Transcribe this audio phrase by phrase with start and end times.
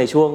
[0.00, 0.30] ในช่วง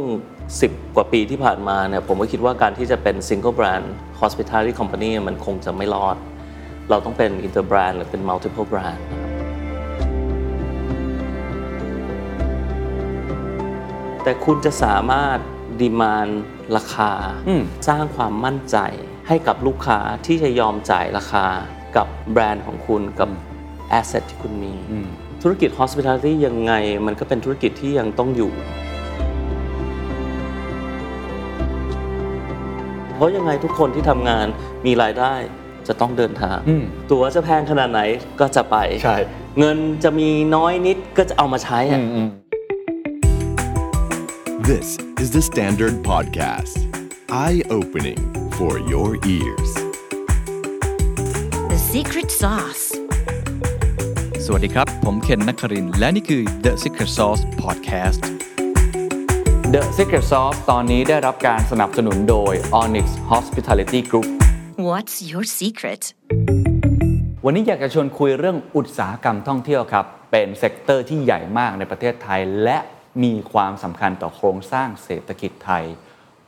[0.47, 3.85] 10 กว่าปีที่ผ่านมาเนี่ยผมก็คิดว่าการที่จะเป็น single brand
[4.21, 6.17] hospitality company มันคงจะไม่รอด
[6.89, 9.01] เราต้องเป็น inter brand หรือเป็น multiple brand
[14.23, 15.37] แต่คุณจะสามารถ
[15.81, 16.27] ดีมาน
[16.77, 17.11] ราคา
[17.87, 18.77] สร้างความมั่นใจ
[19.27, 21.45] ให้กับลูกค้าที่จะยอมจ่ายราคา
[21.95, 23.29] กับแบรนด์ของคุณกับ
[23.99, 24.73] asset ที่คุณมี
[25.41, 26.73] ธุรกิจ hospitality ยังไง
[27.05, 28.53] มันก็เป็นธุรกิจที่ยังต้องอยู่
[33.21, 34.47] ราะยังไงทุกคนที่ทำงาน
[34.85, 35.33] มีรายได้
[35.87, 36.57] จะต้องเดินทาง
[37.11, 38.01] ตั๋วจะแพงขนาดไหน
[38.39, 39.17] ก็จะไป ใช่
[39.59, 41.99] เงินจะมีน้อยนิดก็จะเอามาใช้อะ
[44.69, 44.87] This
[45.23, 46.75] is the Standard Podcast.
[47.45, 48.21] Eye opening
[48.57, 49.71] for your ears.
[51.71, 52.85] The secret sauce.
[54.45, 58.21] สวัสดีครับ ผมเคนนักครินทร์และนี่คือ The Secret Sauce Podcast
[59.77, 64.27] The Secret Sauce ตอนนี้ได้รับการสนับสนุนโดย Onyx Hospitality Group
[64.89, 66.03] What's your secret?
[67.45, 72.77] วันนี้อยากจะชวนคุยเรื่องอุตสาหกรรมท่องเที่ยวครับ เป็น sector ที่ใหญ่มากในประเทศไทย และ
[73.23, 75.85] มีความสำคัญต่อโครงสร้างเศรษฐกิจไทย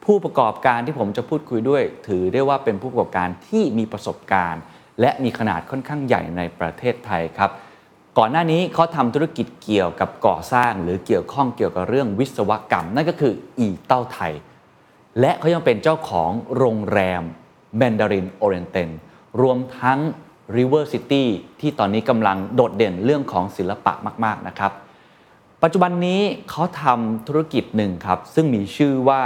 [0.05, 4.61] ผู้ประกอบการที่ผมจะพูดคุยด้วย ถือได้ว่าเป็นผู้ประกอบการที่มีประสบการณ์
[5.01, 7.51] และมีขนาดค่อนข้างใหญ่ในประเทศไทยครับ
[8.17, 14.33] ก่อนหน้านี้เขาทำธุรกิจเกี่ยวกับก่อสร้าง หรือเกี่ยวข้องเกี่ยวกับเรื่องวิศวกรรม นั่นก็คืออีเต้าไทย
[15.19, 17.23] และเขายังเป็นเจ้าของโรงแรม
[17.79, 18.89] Mandarin Oriental
[19.41, 19.99] รวมทั้ง
[20.57, 21.23] River City
[21.59, 23.93] ที่ตอนนี้กำลังโดดเด่นเรื่องของศิลปะ
[24.25, 24.71] มาก ๆ นะครับ
[25.63, 29.23] ปัจจุบันนี้เขาทำธุรกิจหนึ่งครับ ซึ่งมีชื่อว่า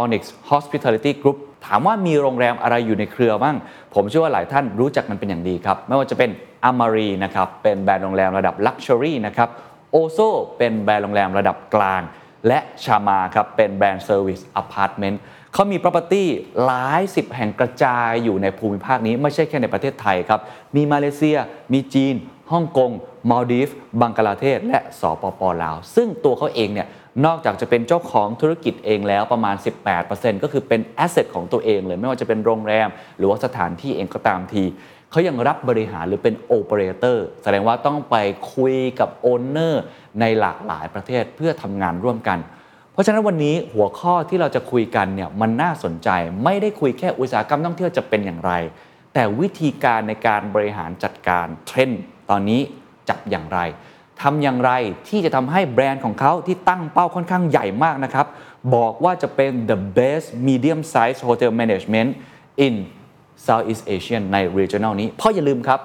[0.00, 3.56] Onyx Hospitality Group ถามว่ามีโรงแรมอะไรอยู่ในเครือบ้าง
[3.94, 6.30] ผมเชื่อว่าหลายท่านรู้จักมันเป็นอย่างดีครับ ไม่ว่าจะเป็น
[6.68, 9.48] Amari นะครับเป็นแบรนด์โรงแรมระดับ Luxury นะครับ
[9.94, 12.02] Ozo เป็นแบรนด์โรงแรมระดับกลาง
[12.46, 15.16] และชามาครับเป็นแบรนด์ Service Apartment
[15.52, 16.24] เขามี property
[16.64, 20.40] หลายสิบแห่งกระจายอยู่ในภูมิภาคนี้ ไม่ใช่แค่ในประเทศไทยครับ
[20.76, 21.36] มีมาเลเซีย
[21.72, 22.14] มีจีน
[22.52, 22.90] ฮ่องกง
[23.30, 23.68] มาลดีฟ
[24.00, 26.88] บังกลาเทศ และสปปลาว ซึ่งตัวเขาเองเนี่ย
[27.24, 29.56] นอกจากจะเป็นเจ้าของธุรกิจเองแล้วประมาณ
[29.98, 32.88] 18%ก็คือเป็น asset ของตัวเองเลย ไม่ว่าจะเป็นโรงแรม
[33.18, 34.64] หรือว่าสถานที่เองก็ตามที
[35.10, 38.16] เขายังรับบริหารหรือเป็นโอเปอเรเตอร์แสดงว่าต้องไป
[38.54, 39.82] คุยกับ owner
[40.20, 42.38] ในหลากหลายประเทศเพื่อทำงานร่วมกัน
[42.92, 46.08] เพราะฉะนั้นวันนี้หัวข้อที่เราจะคุยกันเนี่ยมันน่าสนใจ
[46.44, 48.52] ไม่ได้คุยแค่อุตสาหกรรมท่องเที่ยวจะเป็นอย่างไร
[49.14, 52.60] แต่วิธีการในการบริหารจัดการเทรนด์ตอนนี้
[53.08, 53.58] จับอย่างไร
[54.22, 54.72] ทำอย่างไร
[55.08, 58.26] ที่จะทำให้แบรนด์ของเขาที่ตั้งเป้าค่อนข้างใหญ่มากนะครับ
[58.74, 62.10] บอกว่าจะเป็น the best medium size hotel management
[62.66, 62.74] in
[63.46, 65.80] Southeast Asian ใน regional นี้ เพราะอย่าลืมครับ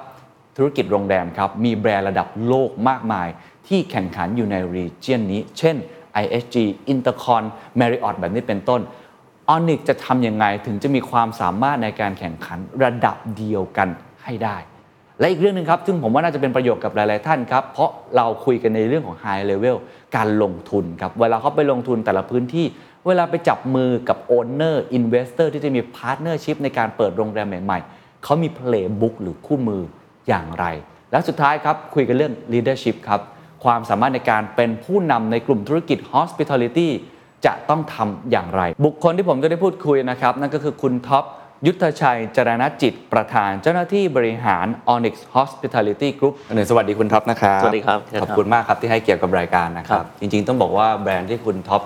[0.58, 3.28] ธุรกิจโรงแรมครับ มีแบรนด์ระดับโลกมากมาย
[3.68, 5.76] ที่แข่งขันอยู่ใน region นี้ เช่น
[6.24, 6.56] IHG
[6.94, 7.44] Intercon
[7.80, 8.82] Marriott แบบนี้เป็นต้น
[9.54, 13.90] Onyx จะทำยังไงถึงจะมีความสามารถในการแข่งขันระดับเดียวกัน
[14.24, 14.58] ให้ได้
[15.22, 19.78] และอีกเรื่องหนึ่งครับ ซึ่งผมว่าน่าจะเป็นประโยชน์กับหลาย ๆ ท่านครับ เพราะเราคุยกันในเรื่องของ High Level
[20.16, 22.66] การลงทุนครับ เวลาเขาไปลงทุนแต่ละพื้นที่
[23.08, 29.82] เวลาไปจับมือกับ Owner Investor ที่จะมี Partnership ในการเปิดโรงแรมใหม่ ๆ เขามี Playbook หรือคู่มือ
[30.28, 30.66] อย่างไร
[31.12, 33.22] และสุดท้ายครับ คุยกันเรื่อง Leadership ครับ
[33.64, 36.90] ความสามารถในการเป็นผู้นำในกลุ่มธุรกิจ Hospitality
[37.46, 41.26] จะต้องทำอย่างไร บุคคลที่ผมจะได้พูดคุยนะครับ นั่นก็คือคุณท็อป
[41.68, 51.82] ยุทธชัยจรณะจิตต์ ประธานเจ้าหน้าที่บริหาร Onyx Hospitality Group หนึ่งสวัสดีคุณท็อปนะครับสวัสดีครับ ขอบคุณมากครับที่ให้เกียรติกับรายการนะคครัรับบจริงๆ ต้องบอกว่าแบรนด์ที่คุณท็อป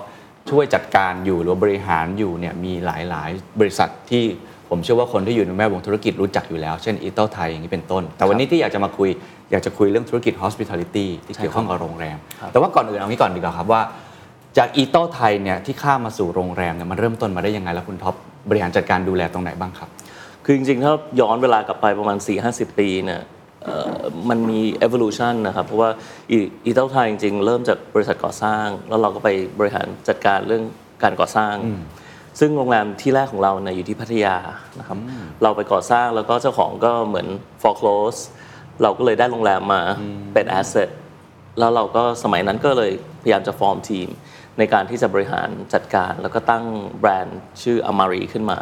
[0.50, 4.24] ช่วยจัดการอยู่หรือว่าบริหารอยู่เนี่ยมีหลายๆ บริษัทที่
[4.70, 9.08] ผมเชื่อว่าคนที่อยู่ในแวดวงธุรกิจรู้จักอยู่แล้ว เช่นอิตัลไทยอย่างนี้เป็นต้น แต่วันนี้ที่อยากจะมาคุย
[9.50, 12.16] อยากจะคุยเรื่องธุรกิจ hospitality ที่เกี่ยวข้องกับโรงแรม
[12.52, 13.82] แต่ว่าก่อนอื่นเอางี้ก่อนดีกว่าครับว่า
[14.58, 18.14] จากอิตัลไทยเนี่ยที่ข้ามมาสู่โรงแรมเนี่ยมันเริ่มต้นมาได้ยังไงแล้วคุณท็อป
[18.48, 19.90] บริหารจัดการดูแลตรงไหนบ้างครับ
[20.44, 22.18] คือจริงๆ ถ้าย้อนเวลากลับไปประมาณ
[22.48, 23.20] 4-50 ปีเนี่ย
[23.64, 25.90] เอ่อมันมี evolution นะครับ เพราะว่า
[26.30, 30.62] อีอีเต้าไทยจริงๆ เริ่มจากบริษัทก่อสร้าง แล้วเราก็ไปบริหารจัดการเรื่อง
[31.02, 31.54] การก่อสร้าง
[32.40, 34.36] ซึ่งโรงแรมที่แรกของเราเนี่ยอยู่ที่พัทยา
[34.78, 34.98] นะครับ
[35.42, 37.28] เราไปก่อสร้างแล้วก็เจ้าของก็เหมือน
[37.62, 38.20] foreclose
[38.82, 39.82] เราก็เลยได้โรงแรมมา
[40.34, 40.88] เป็น asset
[41.58, 42.92] แล้วเราก็สมัยนั้นก็เลย
[43.22, 44.08] พยายามจะฟอร์มทีม
[44.58, 46.64] ในการที่จะบริหารจัดการ แล้วก็ตั้ง
[47.00, 48.58] แบรนด์ชื่อ Amari ขึ้นมา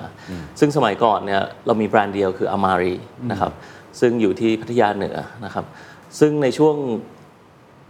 [0.61, 2.95] ซึ่งสมัยก่อนเนี่ยเรามีแบรนด์เดียวคือ Amari
[3.31, 3.53] นะครับ
[4.01, 5.65] ซึ่งอยู่ที่พัทยาเหนือนะครับ
[6.21, 6.77] ซึ่งในช่วง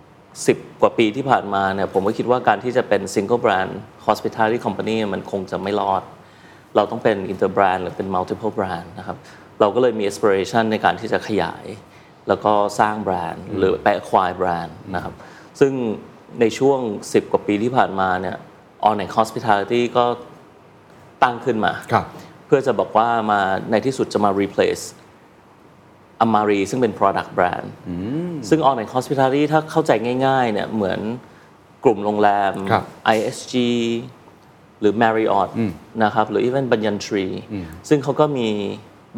[0.04, 3.72] 10 กว่าปีที่ผ่านมาเนี่ยผมก็คิดว่าการที่จะเป็น single brand
[4.06, 6.02] hospitality company มันคงจะไม่รอด
[6.76, 9.16] เราต้องเป็น inter brand หรือเป็น multiple brand นะครับ
[9.60, 11.64] เราก็เลยมี aspiration ในการที่จะขยาย
[12.28, 15.14] แล้วก็สร้างแบรนด์ หรือไป acquire แบรนด์นะครับ
[15.60, 15.72] ซึ่ง
[16.40, 18.36] ในช่วง 10 กว่าปีที่ผ่านมาเนี่ย
[18.88, 20.04] On and Hospitality ก็
[21.22, 22.06] ตั้งขึ้นมาครับ
[22.46, 23.40] เพื่อจะบอกว่ามา
[23.70, 24.84] ในที่สุดจะมา replace
[26.20, 27.66] อมารีซึ่งเป็น product brand
[28.48, 29.90] ซึ่ง On and Hospitality ถ้าเข้าใจ
[30.26, 31.00] ง่ายๆเนี่ยเหมือน
[31.84, 32.84] กลุ่มโรงแรมครับ
[33.16, 33.54] ISG
[34.80, 35.50] หรือ Marriott
[36.04, 37.26] นะครับหรือ even บัญญันทรี
[37.88, 38.48] ซึ่งเขาก็มี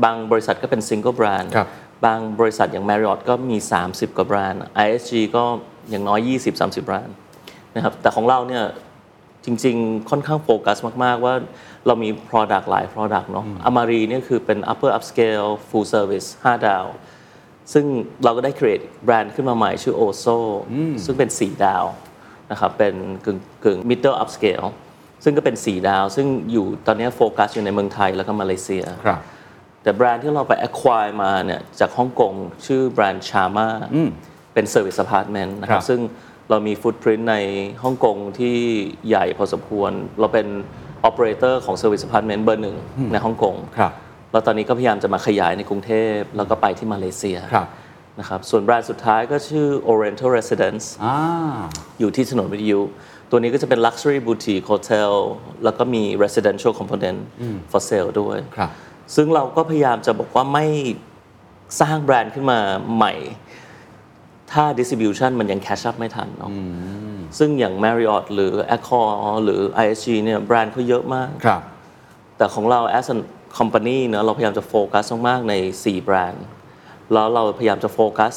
[0.05, 1.69] บางบริษัทก็เป็น single brand ครับ
[2.07, 5.45] บางบริษัทอย่าง Marriott ก็มี 30 กว่าแบรนด์ ISG ก็
[5.91, 6.21] อย่างน้อย
[6.55, 7.17] 20-30แบรนด์
[7.77, 8.65] นะครับแต่ของเราเนี่ย
[9.45, 11.35] จริง ๆ ค่อนข้างโฟกัสมาก ๆ ว่า
[11.87, 16.87] เรามี Product หลาย Product เนาะอมารีเนี่ยคือเป็น upper upscale full service 5 ดาว
[17.73, 17.85] ซึ่ง
[18.25, 20.39] เราก็ได้ create แบรนด์ขึ้นมาใหม่ชื่อ Oso
[21.05, 21.85] ซึ่งเป็น 4 ดาว
[22.51, 22.95] นะครับเป็น
[23.25, 24.69] กึ่งกึ่ง middle upscale
[25.25, 29.21] ซึ่งก็เป็น 4 ดาว ซึ่งอยู่ตอนนี้โฟกัสอยู่ในเมืองไทยแล้วก็มาเลเซียครับ
[29.83, 32.35] แต่แบรนด์ที่เราไป acquire มาเนี่ยจากฮ่องกง
[32.67, 33.69] ชื่อแบรนด์ชามา
[34.57, 36.01] เป็น service apartment นะคครัรับบซึ่ง
[36.51, 37.37] เรามี footprint ใน
[37.83, 38.57] ฮ่องกงที่
[39.09, 40.47] ใหญ่พอสมควร เราเป็น
[41.09, 42.77] operator ของ service apartment เบอร์หนึ่ง
[43.13, 43.93] ในฮ่องกงครับ
[44.33, 47.69] แล้วตอนนี้ก็พยายามจะมาขยายในกรุงเทพแล้วก็ไปที่มาเลเซียครับ
[48.21, 51.17] นะครับส่วนแบรนด์สุดท้ายก็ชื่อ Oriental Residence อ่า
[52.01, 52.81] อยู่ที่ถนนวิทยุ
[53.31, 55.11] ตัวนี้ก็จะเป็น luxury boutique hotel
[55.65, 57.19] แล้วก็มี residential component
[57.71, 58.71] for sale ด้วยครับ
[59.15, 60.67] ซึ่งเราก็พยายามจะบอกว่าไม่
[61.81, 62.59] สร้างแบรนด์ขึ้นมา
[62.97, 63.15] ใหม่
[64.53, 66.51] ถ้า distribution มันยัง catch up ไม่ทันเนาะ
[67.39, 69.09] ซึ่งอย่าง Marriott หรือ Accor
[69.45, 71.63] หรือ ISG เนี่ยแบรนด์เขาเยอะมากครับ
[72.37, 73.17] แต่ของเรา as a
[73.59, 76.45] company เนอะเราพยายามจะโฟกัสมากๆใน 4 แบรนด์
[77.13, 78.35] แล้วเราพยายามจะโฟกัส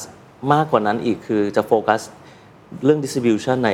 [0.52, 2.00] มากกว่านั้นอีกคือจะโฟกัส
[2.84, 3.70] เรื่อง distribution ใน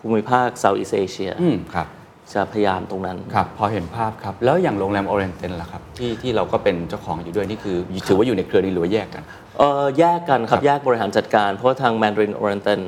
[0.00, 1.86] ภูมิภาค Southeast Asia อืมครับ
[2.34, 7.76] จะพยายามตรงนั้น ครับพอเห็นภาพครับ แล้วอย่างโรงแรม Oriental ล่ะครับที่ที่เราก็เป็นเจ้าของอยู่ด้วย นี่คือ
[8.08, 9.22] ถือว่าอยู่ในเครือนี้หรือว่าแยกกัน
[9.58, 12.80] เอ่อแยกกันคครัรับบ แยกบริหารจัดการ เพราะว่าทาง Mandarin Oriental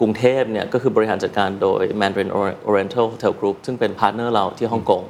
[0.00, 2.30] กรุงเทพเนี่ยก็คือบริหารจัดการโดย Mandarin
[2.68, 5.02] Oriental Hotel Group ซึ่งเป็น partner เราที่ฮ่องกง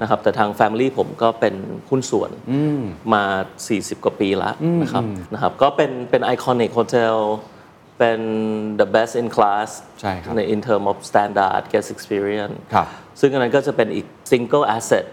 [0.00, 1.54] นะครับแต่ทาง Family ผมก็เป็น
[1.90, 2.30] หุ้นส่วน
[3.12, 3.24] มา
[3.64, 7.14] 40 กว่าปีแล้วนะครับนะครับก็เป็นเป็น iconic hotel
[7.51, 8.18] เป็น
[8.80, 9.68] the best in class
[10.00, 12.86] ใช่ครับใน in term of standard guest experience ครับ
[13.20, 15.04] ซึ่งอันนั้นก็จะเป็นอีก single asset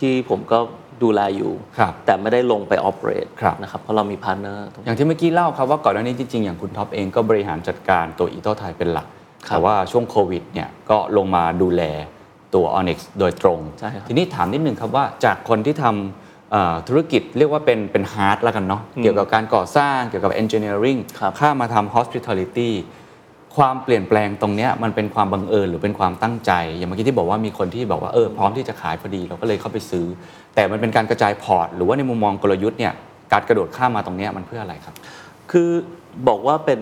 [0.00, 0.58] ที่ผมก็
[1.02, 9.06] ดูแลอยู่ครับแต่ไม่ได้ลงไป operate ครับนะครับ เพราะเรามี partner ตรงอย่างที่เมื่อกี้เล่าครับว่าก่อนหน้านี้จริงๆ อย่างคุณท็อปเองก็บริหารจัดการตัวอิตัลไทยเป็นหลัก
[9.48, 11.82] ครับแต่ว่าช่วงโควิดเนี่ยก็ลงมาดูแล
[12.54, 16.23] ตัว Onyx โดยตรงใช่ครับทีนี้ถามนิดนึงครับว่าจากคนที่ทำเอ่อ
[16.88, 22.70] ธุรกิจเรียกว่าเป็นเป็น hard แล้วกันเนาะเกี่ยวกับการก่อสร้างเกี่ยวกับ engineering ครับข้ามมาทำ hospitality
[23.56, 30.06] ความเปลี่ยนแปลงตรงเนี้ยมันเป็นความบังเอิญหรือเป็นความตั้งใจ อย่างเมื่อกี้ที่บอกว่ามีคนที่บอกว่าเออพร้อมที่จะขายพอดีเราก็เลยเข้าไปซื้อ
[30.54, 32.92] แต่มันเป็นการกระจายพอร์ต หรือว่าในมุมมองกลยุทธ์เนี่ย
[33.32, 34.94] การกระโดดข้ามมาตรงเนี้ยมันเพื่ออะไรครับ
[35.50, 35.70] คือ
[36.28, 36.80] บอกว่าเป็น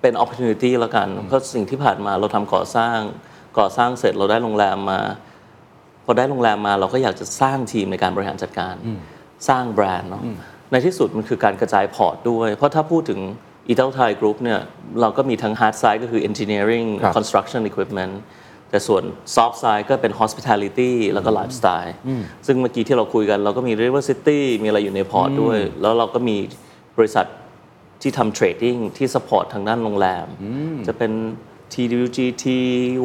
[0.00, 2.98] เป็น opportunity แล้วกันเพราะสิ่งที่ผ่านมาเราทำก่อสร้าง
[3.58, 5.27] ก่อสร้างเสร็จเราได้โรงแรมมาพ
[6.08, 8.74] อได้โรงแรมมาเราก็อยากจะสร้างทีมในการบริหารจัดการ
[9.48, 10.22] สร้างแบรนด์เนาะ
[10.72, 13.20] ในที่สุดมันคือการกระจายพอร์ตด้วย เพราะถ้าพูดถึง
[13.72, 14.60] e t a l Thai Group เนี่ย
[15.00, 18.14] เราก็มีทั้ง hard side ก็คือ engineering ครับ construction equipment
[18.70, 19.02] แต่ส่วน
[19.36, 21.92] soft side ก็เป็น hospitality แล้วก็ lifestyle
[22.46, 26.36] ซึ่งเมื่อกี้ที่เราคุยกันเราก็มี river city มีอะไรอยู่ในพอร์ตด้วย แล้วเราก็มี
[26.98, 27.26] บริษัท
[28.02, 30.26] ที่ทำ trading ที่ support ทางด้านโรงแรม
[30.86, 31.12] จะเป็น
[31.72, 32.46] TWGT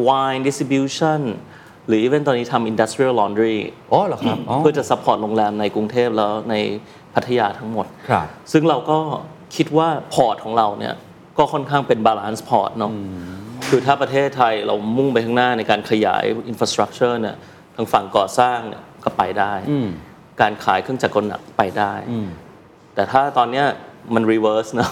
[0.07, 1.21] Wine Distribution
[1.87, 3.55] หรือ even ตอนนี้ทำ Industrial Laundry
[3.91, 6.55] อ๋อเหรอครับอ๋อเพื่อจะ support โรงแรมในกรุงเทพแล้วใน
[7.13, 8.99] พัทยาทั้งหมด ครับ ซึ่งเราก็
[9.55, 10.93] คิดว่าพอร์ตของเราเนี่ย
[11.37, 12.91] ก็ค่อนข้างเป็น balance พอร์ตเนาะ
[13.69, 17.35] คือถ้าประเทศไทยเรามุ่งไปข้างหน้าในการขยาย infrastructure เนี่ย
[17.75, 19.53] ทางฝั่งก่อสร้างเนี่ยก็ไปได้
[20.41, 21.93] การขายเครื่องจักรกลหนักไปได้
[22.95, 23.65] แต่ถ้าตอนเนี้ย
[24.13, 24.89] มัน reverse นะ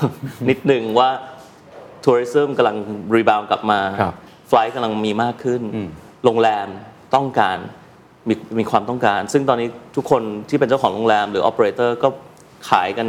[0.50, 1.10] นิดหนึ่งว่า
[2.04, 2.78] tourism กำลัง
[3.16, 4.14] rebound กลับมาครับ
[4.48, 5.62] flight กำลังมีมากขึ้น
[6.26, 6.68] โรงแรม
[7.16, 7.58] ต้องการ
[8.30, 12.08] มีมีความต้องการ ซึ่งตอนนี้ทุกคนที่เป็นเจ้าของโรงแรมหรือ operator ก็
[12.70, 13.08] ขายกัน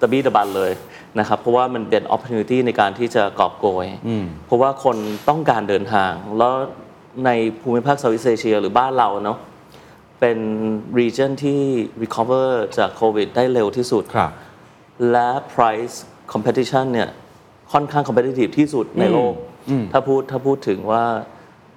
[0.00, 0.72] ตะบี้ตะบันเลย
[1.18, 3.86] นะครับ เพราะว่ามันเป็น opportunity ในการที่จะกอบโกย
[4.46, 4.96] เพราะว่าคน
[5.28, 6.54] ต้องการเดินทาง แล้ว
[7.26, 9.38] ในภูมิภาค Southeast Asia หรือบ้านเราเนาะ
[10.20, 10.38] เป็น
[11.00, 11.60] region ที่
[12.02, 12.48] recover
[12.78, 14.30] จากโควิดได้เร็วที่สุดครับ
[15.10, 15.96] และ price
[16.32, 17.08] competition เนี่ย
[17.72, 19.34] ค่อนข้าง competitive ที่สุดในโลก
[19.92, 21.04] ถ้าพูดถ้าพูดถึงว่า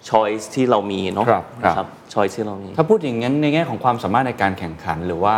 [0.09, 5.37] choice ที่เรามีเนาะครับครับ นะครับ choice ที่เรามี ถ้าพูดอย่างนั้นในแง่ของความสามารถในการแข่งขันหรือว่า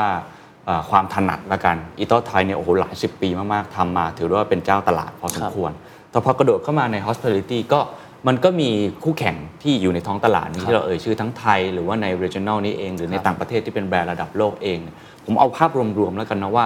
[0.65, 5.71] เอ่อความถนัดละกันอีโต้ไทยเนี่ยโอ้โหหลายสิบปีมาก ๆทำมา ถือว่าเป็นเจ้าตลาดพอสมควร
[6.11, 7.79] แต่พอกระโดดเข้ามาใน hospitality ก็
[8.27, 8.69] มันก็มี
[9.03, 14.95] คู่แข่งที่อยู่ในท้องตลาดนี้ที่เราเอ่ยชื่อทั้งไทย หรือว่าใน regional นี้เอง หรือในต่างประเทศที่เป็นแบรนด์ระดับโลกเองเนี่ย
[15.25, 16.65] ผมเอาภาพรวมๆแล้วกันนะว่า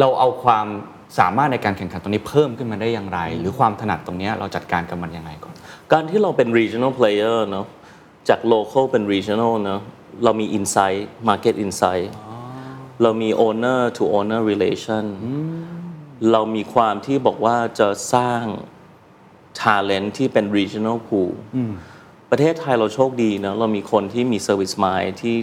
[0.00, 0.66] เราเอาความ
[1.18, 5.54] สามารถในการแข่งขันตรงนี้เพิ่มขึ้นมาได้อย่างไร หรือความถนัดตรงเนี้ยเราจัดการกับมันยังไงก่อน
[5.92, 7.66] การที่เราเป็น regional player เนอะ
[8.28, 9.80] จาก local เป็น regional เนอะ
[10.24, 12.08] เรามี insight market insight
[13.02, 15.04] เรามี owner to owner relation
[16.32, 18.44] เรามีความที่บอกว่าจะสร้าง
[19.62, 21.32] talent ที่เป็น regional pool
[22.30, 25.36] ประเทศไทยเราโชคดีเนอะเรามีคนที่มี service mind ที่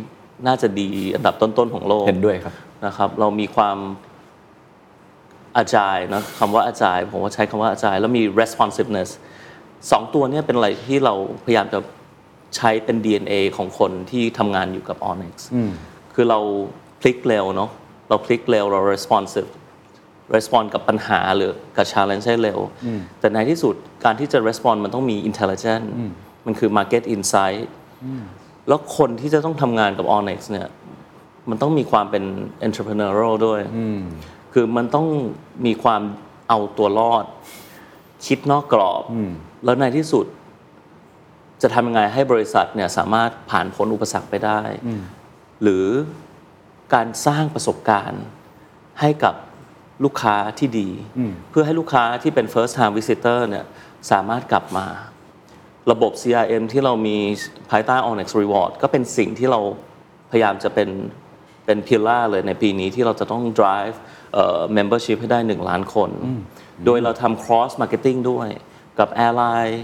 [0.47, 2.53] น่าจะดีอันดับต้นๆของโลกเห็นด้วยครับ
[2.85, 3.77] นะครับ เรามีความ
[5.57, 9.09] อาจายนะคำว่าอาจายผมว่าใช้คำว่าอาจายแล้วมี responsiveness
[9.91, 11.13] สองตัวเนี้เป็นอะไรที่เรา
[11.45, 11.79] พยายามจะ
[12.55, 15.35] ใช้เป็น DNA ของคนที่ทำงานอยู่กับ Onyx
[16.13, 16.39] คือเรา
[17.01, 17.69] พลิกเร็วเนาะ
[18.09, 19.49] เราพลิกเร็วเรา responsive
[20.35, 22.59] respond กับปัญหาหรือกับ challenge ให้เร็ว
[23.19, 25.85] แต่ในที่สุดการที่จะ respond มันต้องมี intelligent
[26.45, 27.61] มันคือ market insight
[28.67, 30.67] แล้วคนที่จะต้องทำงานกับ Onyx เนี่ย
[31.49, 32.23] มันต้องมีความเป็น
[32.67, 33.61] entrepreneurial ด้วย
[34.53, 35.07] คือมันต้อง
[35.65, 36.01] มีความ
[36.49, 37.25] เอาตัวรอด
[38.25, 39.03] คิดนอกกรอบ
[39.63, 40.25] แล้วในที่สุด
[41.61, 44.61] จะทำยังไงให้บริษัทเนี่ยสามารถผ่านพ้นอุปสรรคไปได้
[45.63, 45.85] หรือ
[46.93, 48.23] การสร้างประสบการณ์
[49.01, 49.35] ให้กับ
[50.03, 50.89] ลูกค้าที่ดี
[51.49, 53.65] เพื่อให้ลูกค้าที่เป็น first time visitor เนี่ย
[54.11, 54.85] สามารถกลับมา
[55.91, 57.17] ระบบ CRM ที่เรามี
[57.71, 59.59] ภายใต้ Onyx Reward ก็เป็นสิ่งที่เรา
[60.31, 60.89] พยายามจะเป็น
[61.65, 63.95] เป็นพิล่าเลยในปีนี้ที่เราจะต้อง drive
[64.33, 66.09] เอ่อ membership ให้ได้ 1 ล้านคน
[66.85, 68.47] โดยเราทำ cross marketing ด้วย
[68.99, 69.77] กับ airline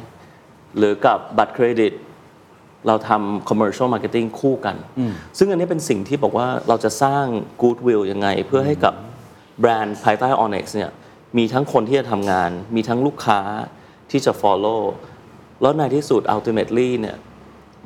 [0.77, 1.93] หรือกับบัตรเครดิต
[2.87, 4.75] เราทำ commercial marketing คู่กัน
[5.37, 7.25] ซึ่งอันนี้เป็นสิ่งที่บอกว่าเราจะสร้าง
[7.61, 8.93] goodwill ยังไง เพื่อให้กับ
[9.59, 10.91] แบรนด์ภายใต้ Onyx เนี่ย
[11.37, 13.39] มีทั้งคนที่จะทำงาน มีทั้งลูกค้า
[14.11, 14.81] ที่จะ follow
[15.61, 17.17] แล้วในที่สุด ultimately เนี่ย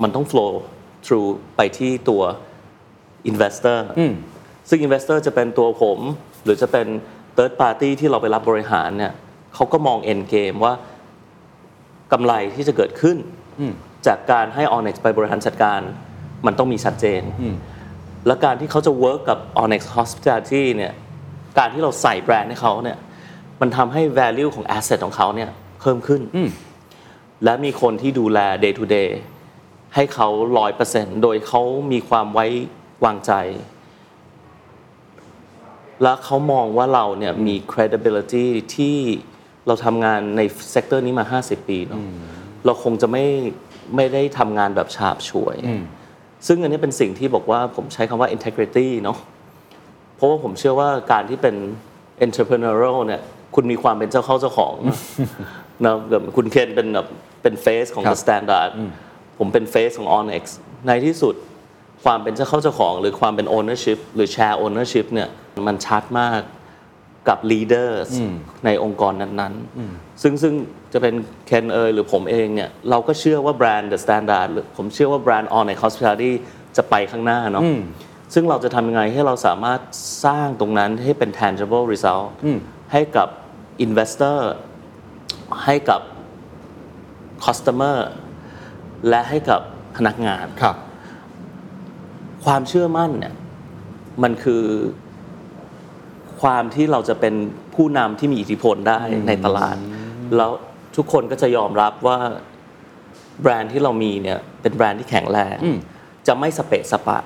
[0.02, 0.54] มันต้อง flow
[1.06, 2.24] through ไปที่ตัว
[3.32, 3.80] investor
[4.70, 6.00] ซึ่ง investor จะเป็นตัวผม
[6.44, 6.88] หรือจะเป็น
[7.36, 9.14] third party ที่เราไปรับบริหารเนี่ย
[9.54, 10.74] เขาก็มอง end game ว่า
[12.12, 13.18] กำไรที่จะเกิดขึ้น
[14.08, 15.80] จากการให้ Onyx ไปบริหารจัดการ
[16.46, 17.22] มันต้องมีชัดเจน
[18.28, 20.94] และการที่เขาจะ work กับ Onyx Hospitality เนี่ย
[21.58, 22.98] การที่เราใส่แบรนด์ให้เขาเนี่ย
[23.62, 25.50] มันทำให้ value ของ asset ของเขาเนี่ย
[25.82, 26.22] เพิ่มขึ้น
[27.44, 29.10] และมีคนที่ดูแล day to day
[29.96, 31.62] ให้เขาร้อยเปอร์เซ็นต์โดยเขา
[31.92, 32.46] มีความไว้
[33.06, 33.32] วางใจ
[36.04, 38.98] และเขามองว่าเราเนี่ยมี credibility ที่
[39.68, 40.42] เราทำงานใน
[40.72, 42.02] sector นี้มา 50 ปีเนาะ
[42.66, 43.26] เราคงจะไม่
[43.96, 45.58] ไม่ได้ทำงานแบบฉาบฉวย
[46.48, 49.18] ซึ่งอันนี้เป็นสิ่งที่บอกว่าผมใช้คำว่า integrity เนาะ
[50.16, 51.56] เพราะว่าผมเชื่อว่าการที่เป็น
[52.26, 53.22] entrepreneurial เนี่ย
[53.56, 54.98] คุณมีความเป็นเจ้าเข้าเจ้าของนะ
[55.86, 57.08] นะแบบคุณเคนเป็นแบบ
[57.42, 58.72] เป็นเฟสของครับ The Standard
[59.40, 60.44] ผมเป็นเฟสของ Onyx
[60.88, 61.36] ในที่สุด
[62.04, 65.30] ความเป็นเจ้าเข้าเจ้าของ หรือความเป็น ownership หรือ share ownership เนี่ย
[65.68, 66.42] มันชัดมาก
[67.28, 68.10] กับ leaders
[68.66, 70.54] ในองค์กรนั้นๆ ซึ่งซึ่ง
[70.94, 71.16] จะเป็น
[71.48, 76.32] เคนเอยหรือผมเองเนี่ยเราก็เชื่อว่าแบรนด์ The Standard หรือผมเชื่อว่าแบรนด์ Onyx Hospitality
[76.78, 77.64] จะไปข้างหน้าเนาะ
[78.34, 79.80] ซึ่งเราจะทำยังไงให้เราสามารถ
[80.26, 82.28] สร้างตรงนั้นให้เป็น tangible result
[82.92, 83.28] ให้กับ
[83.86, 84.40] investor
[85.66, 86.02] ให้กับ
[87.46, 87.98] customer
[89.10, 89.62] และให้กับ
[89.98, 90.78] พนักงานครับ
[92.44, 93.34] ความเชื่อมั่นเนี่ย
[94.24, 94.64] มันคือ
[96.42, 97.36] ความที่เราจะเป็น
[97.76, 99.78] ผู้นำที่มีอิทธิพลได้ในตลาด
[100.38, 100.52] แล้ว
[100.96, 102.18] ทุกคนก็จะยอมรับว่า
[103.42, 105.58] แบรนด์ที่เรามีเนี่ยเป็นแบรนด์ที่แข็งแรง
[106.28, 107.20] จะไม่สเปะสปะ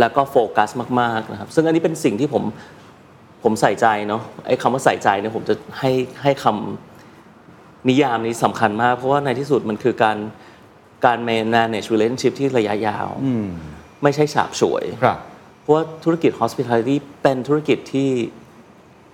[0.00, 0.70] แล้วก็โฟกัส
[1.00, 2.42] มากๆนะครับ ซึ่งอันนี้เป็นสิ่งที่ผม
[3.42, 5.90] ผมใส่ใจเนาะไอ้คำว่าใส่ใจเนี่ยผมจะให้
[6.22, 10.16] ให้คำนิยามนี้สำคัญมาก เพราะว่าในที่สุดมันคือการ
[11.04, 13.08] การ manage relationship ที่ระยะยาว
[14.02, 15.18] ไม่ใช่ฉาบฉวย ครับ
[15.60, 18.10] เพราะว่าธุรกิจ hospitality เป็นธุรกิจที่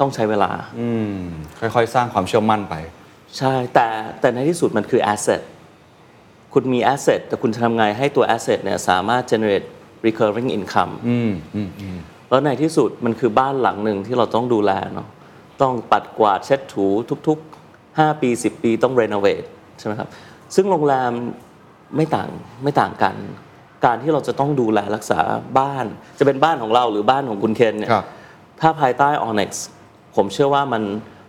[0.01, 0.51] ต้องใช้เวลา
[0.81, 1.17] อืม
[1.61, 2.75] ค่อยๆ สร้างความเชื่อมั่นไป
[3.39, 3.87] ใช่ แต่
[4.21, 5.43] แต่ในที่สุดมันคือ asset
[6.53, 9.67] คุณมี asset แต่คุณจะทำไงให้ตัว asset เนี่ยสามารถ generate
[10.07, 11.99] recurring income อืมอืมอืม
[12.31, 15.09] แล้วในที่สุดมันคือบ้านหลังหนึ่งที่เราต้องดูแลเนาะ
[15.63, 16.87] ต้องปัดกวาดเช็ดถู
[17.29, 19.47] ทุกๆ 5 ปี 10 ปีต้อง renovate
[19.79, 20.09] ใช่ไหมครับ
[20.55, 21.13] ซึ่งโรงแรม
[21.97, 22.29] ไม่ต่าง
[22.63, 23.15] ไม่ต่างกัน
[23.85, 25.21] การที่เราจะต้องดูแลรักษา
[25.59, 25.87] บ้าน
[26.19, 28.07] จะเป็นบ้านของเราหรือบ้านของคุณเคนเนี่ยครับ
[28.61, 29.51] ถ้าภายใต้ Onyx
[30.17, 30.83] ผมเชื่อว่ามัน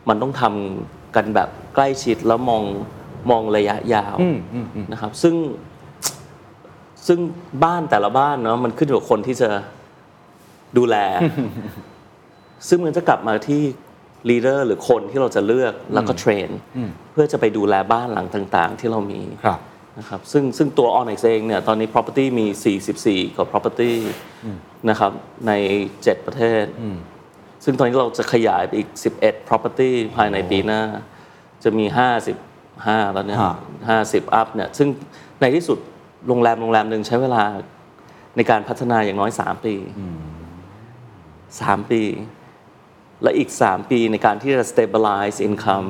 [0.10, 0.44] มันต้องท
[0.80, 2.64] ทำกันแบบใกล้ชิดแล้วมอง
[3.30, 4.16] มองระยะยาว
[4.92, 5.36] นะครับ ซึ่ง
[7.08, 7.20] ซึ่ง
[7.64, 9.50] บ้านแต่ละบ้านเนาะมันขึ้นอยู่กับคนที่จะ
[10.78, 10.96] ดูแล
[12.68, 13.62] ซึ่งมันจะกลับมาที่
[14.30, 16.50] leader หรือคนที่เราจะเลือกแล้วก็ train
[17.12, 19.60] เพื่อจะไปดูแลบ้านหลังต่าง ๆ ที่เรามี ครับ
[19.98, 22.46] นะครับซึ่งซึ่งตัว Onyx เองเนี่ยตอนนี้ property มี
[22.90, 23.92] 44 กว่า property
[24.90, 25.12] นะครับ
[25.48, 25.52] ใน
[25.92, 26.64] 7 ประเทศ
[27.64, 28.90] ซึ่งตอนนี้เราจะขยายไปอีก
[29.20, 30.82] 11 property ภายในปีหน้า
[31.64, 31.86] จะมี
[32.36, 33.56] 50 5แล้วเนี่ยฮะ
[33.90, 34.88] ห้าสิบอัพเนี่ยซึ่ง
[35.42, 35.80] ในที่สุด
[36.28, 37.44] โรงแรมโรงแรมหนึ่งใช้เวลา
[38.36, 39.76] ในการพัฒนาอย่างน้อย 3 ปี
[41.04, 42.04] 3 ปี
[43.24, 45.90] และอีก 3 ปีในการที่จะ stabilize income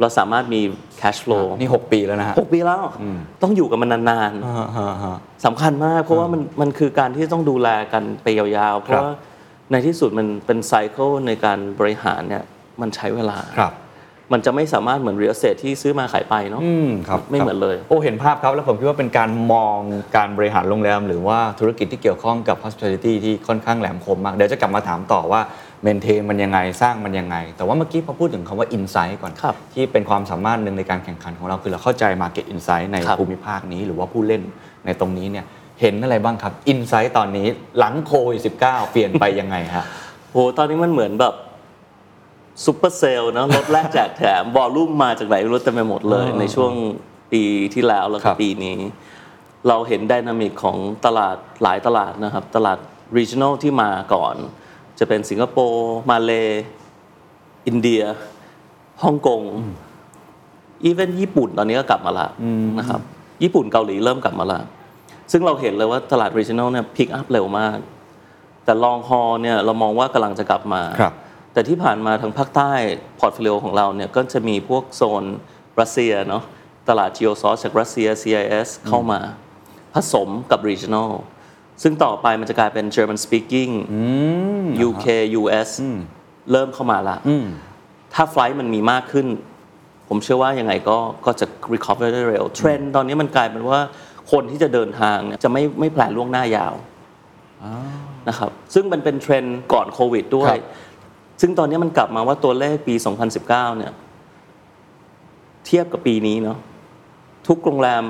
[0.00, 0.60] เราสามารถมี
[1.00, 2.82] cash flow นี่ 6 ปีแล้วนะฮะหกปีแล้ว
[3.42, 9.14] ต้องอยู่กับมันนานฮะฮะฮะๆสำคัญมาก เพราะว่ามันมันคือการที่ต้องดูแลกันไปยาวๆ เพครัราะบว่า
[9.72, 12.44] ในที่สุดมันเป็นไซเคิลในการบริหารเนี่ย
[12.80, 13.74] มันใช้เวลาครับ
[14.32, 19.78] มันจะไม่สามารถเหมือน real estate ที่ซื้อมาขายไปเนาะอืมครับไม่เหมือนเลย โอ้เห็นภาพครับ แล้วผมคิดว่าเป็นการมอง
[20.16, 25.40] การบริหารโรงแรม หรือว่าธุรกิจที่เกี่ยวข้องกับ hospitality ที่ค่อนข้างแหลมคมมาก เดี๋ยวจะกลับมาถามต่อว่า
[25.82, 34.42] เมนเทนมันยังไงสร้างมันยังไง แต่ว่าเมื่อกี้พอพูดถึงคำว่า insight ก่อนครับที่เป็นความสามารถหนึ่งในการแข่งขันของเราคือเราเข้าใจ market insight ในครับภูมิภาคนี้ หรือว่าผู้เล่น
[34.86, 35.44] ในตรงนี้เนี่ย
[35.80, 37.46] เห็นอะไรบ้างครับ insight ตอนนี้
[37.78, 38.60] หลังโควิด19
[38.92, 39.84] เปลี่ยนไปยังไงฮะ
[40.32, 41.34] โหตอนนี้มันเหมือนแบบ
[42.64, 46.72] super saleนะลดแรกแจกแถม volume มาจากไหนไม่รู้เต็มไปหมดเลยอ่าในช่วง
[47.32, 47.42] ปี
[47.74, 48.76] ที่แล้วแล้วครับก็ปีนี้
[49.68, 52.78] เราเห็น dynamic ของตลาดหลายตลาดนะครับ ตลาด
[53.16, 54.36] regional ที่มาก่อน
[54.98, 56.32] จะเป็นสิงคโปร์มาเล
[57.66, 58.02] อินเดีย
[59.02, 59.42] ฮ่องกง
[60.84, 62.28] even ญี่ปุ่นตอนนี้ก็กลับมาละ
[62.78, 63.00] นะครับ
[63.42, 64.60] ญี่ปุ่นเกาหลีเริ่มกลับมาละ
[65.32, 67.78] ซึ่งเราเห็นเลยว่าตลาด regional เนี่ย pick up เร็วมาก
[68.64, 71.14] แต่ long haul เนี่ยเรามองว่ากำลังจะกลับมาครับ
[71.52, 72.72] แต่ที่ผ่านมาทางภาคใต้
[73.18, 75.24] portfolio ของเราเนี่ยก็จะมีพวกโซน
[75.80, 76.42] รัสเซียเนาะ
[76.88, 79.20] ตลาด g e o s o u r c e จากรัสเซีย CIS เข้ามา
[79.94, 81.10] ผสมกับ regional
[81.82, 83.72] ซึ่งต่อไปมันจะกลายเป็น German speaking
[84.88, 85.06] UK
[85.40, 85.68] US
[86.52, 87.16] เริ่มเข้ามาละ
[88.14, 89.26] ถ้า flight มันมีมากขึ้น
[90.08, 93.80] ผมเชื่อว่ายังไงก็ก็จะ recover ได้เร็วเทรนด์ตอนนี้มันกลายเป็นว่า
[94.32, 96.74] คนที่จะเดินทางเนี่ยจะไม่ไม่ plan ล่วงหน้ายาว
[98.28, 100.62] นะครับซึ่งมันเป็นเทรนด์ก่อนโควิดด้วยครับ
[101.40, 102.94] ซึ่งตอนนี้มันกลับมาว่าตัวเลขปี
[103.36, 103.92] 2019 เนี่ย
[105.66, 106.58] เทียบกับปีนี้เนาะ
[107.48, 108.04] ทุกโรงแรม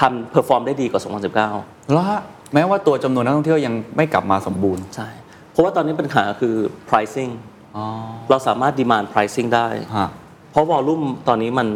[0.00, 1.00] ทำ perform ได้ดีกว่า
[1.46, 2.22] 2019แล้วฮะ
[2.54, 5.08] แม้ว่าตัวจำนวนนักท่องเที่ยวยังไม่กลับมาสมบูรณ์ใช่
[5.50, 6.54] เพราะว่าตอนนี้ปัญหาคือ
[6.88, 7.32] pricing
[8.30, 10.08] เราสามารถ demand pricing ได้ฮะ
[10.50, 11.68] เพราะวอลลุ่มตอนนี้มัน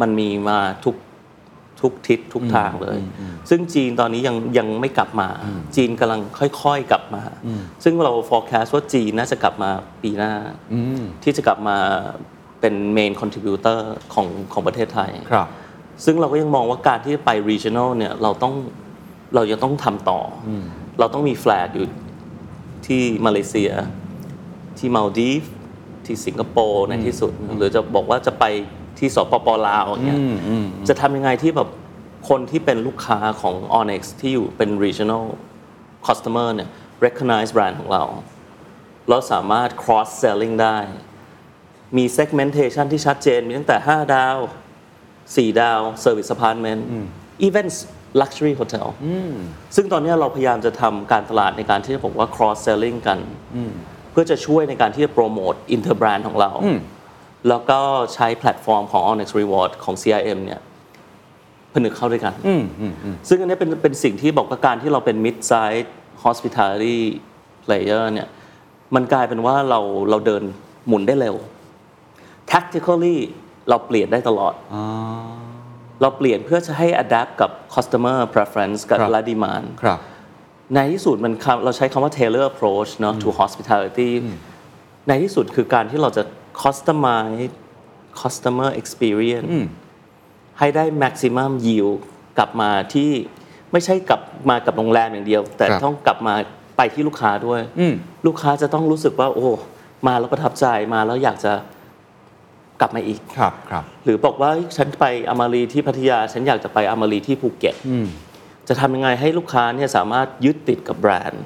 [0.00, 0.96] มันมีมาทุก
[1.80, 2.98] ทุกทิศทุกทางเลย
[3.50, 5.28] ซึ่งจีนตอนนี้ยังยังไม่กลับมา
[5.76, 7.22] จีนกำลังค่อยๆกลับมา
[7.84, 9.70] ซึ่งเรา forecast ว่าจีนน่าจะกลับมา
[10.02, 10.32] ปีหน้า
[11.22, 11.76] ที่จะกลับมา
[12.60, 13.78] เป็น main contributor
[14.14, 15.48] ของของประเทศไทยครับ
[16.04, 18.54] ซึ่งเราก็ยังมองว่าการที่จะไป regional เนี่ยเราต้อง
[19.34, 20.50] เรายังต้องทำต่ออ
[20.98, 21.86] เราต้องมี flag อยู่
[22.86, 23.72] ที่มาเลเซีย
[24.78, 25.42] ที่มาลดีฟ
[26.06, 28.44] ที่สิงคโปร์ในที่สุด หรือจะบอกว่าจะไป
[28.98, 30.20] ที่สปปลาวอย่างเงี้ย
[30.88, 31.68] จะทำยังไงที่แบบ
[32.28, 35.24] คนที่เป็นลูกค้าของ Onyx ที่อยู่เป็น regional
[36.06, 36.68] customer เนี่ย
[37.04, 38.04] recognize brand ของเรา
[39.08, 40.78] เราสามารถ cross selling ได้
[41.96, 44.38] มี segmentation ที่ชัดเจน มีตั้งแต่ 5 ดาว
[44.98, 46.80] 4 ดาว service apartment
[47.48, 47.76] events
[48.20, 48.86] luxury hotel
[49.76, 53.18] ซึ่งตอนนี้เราพยายามจะทำการตลาดในการที่จะบอกว่า cross selling กัน
[54.10, 56.52] เพื่อจะช่วยในการที่จะโปรโมท inter brand ของเรา
[57.48, 57.80] แล้วก็
[58.14, 60.60] ใช้แพลตฟอร์มของ Onyx Reward ของ CRM เนี่ย
[61.72, 62.34] ผนึกเข้าด้วยกัน
[63.28, 65.86] ซึ่งอันนี้เป็นเป็นสิ่งที่บอกว่าการที่เราเป็น mid size
[66.24, 66.98] hospitality
[67.64, 68.28] player เนี่ย
[68.94, 70.42] มันกลายเป็นว่าเราเราเดิน
[70.88, 71.36] หมุนได้เร็ว
[72.52, 73.16] tactically
[73.68, 74.54] เราเปลี่ยนได้ตลอด
[76.00, 79.98] เราเปลี่ยนเพื่อจะให้ adapt กับ customer preference กับครับและ demand ครับ
[80.74, 84.10] ในที่สุดมันคำเราใช้คำว่า tailor approach เนอะ to hospitality
[85.08, 86.22] ในที่สุดคือการที่เราจะ
[86.62, 87.52] customize
[88.22, 89.50] customer experience
[90.58, 91.98] ให้ได้ maximum yield
[92.38, 93.10] กลับมาที่
[93.72, 96.34] ไม่ใช่กลับมากับโรงแรมอย่างเดียว แต่ครับต้องกลับมา
[96.76, 97.60] ไปที่ลูกค้าด้วย
[98.26, 99.48] ลูกค้าจะต้องรู้สึกว่า โอ้
[100.06, 101.73] มาแล้วประทับใจมาแล้วอยากจะก
[102.84, 107.76] ลับมาอีกครับครับหรือบอกว่าเฮ้ยฉันไปอมารีที่พัทยา ฉันอยากจะไปอมารีที่ภูเก็ต
[108.68, 111.44] จะทำยังไงให้ลูกค้าเนี่ยสามารถยึดติดกับแบรนด์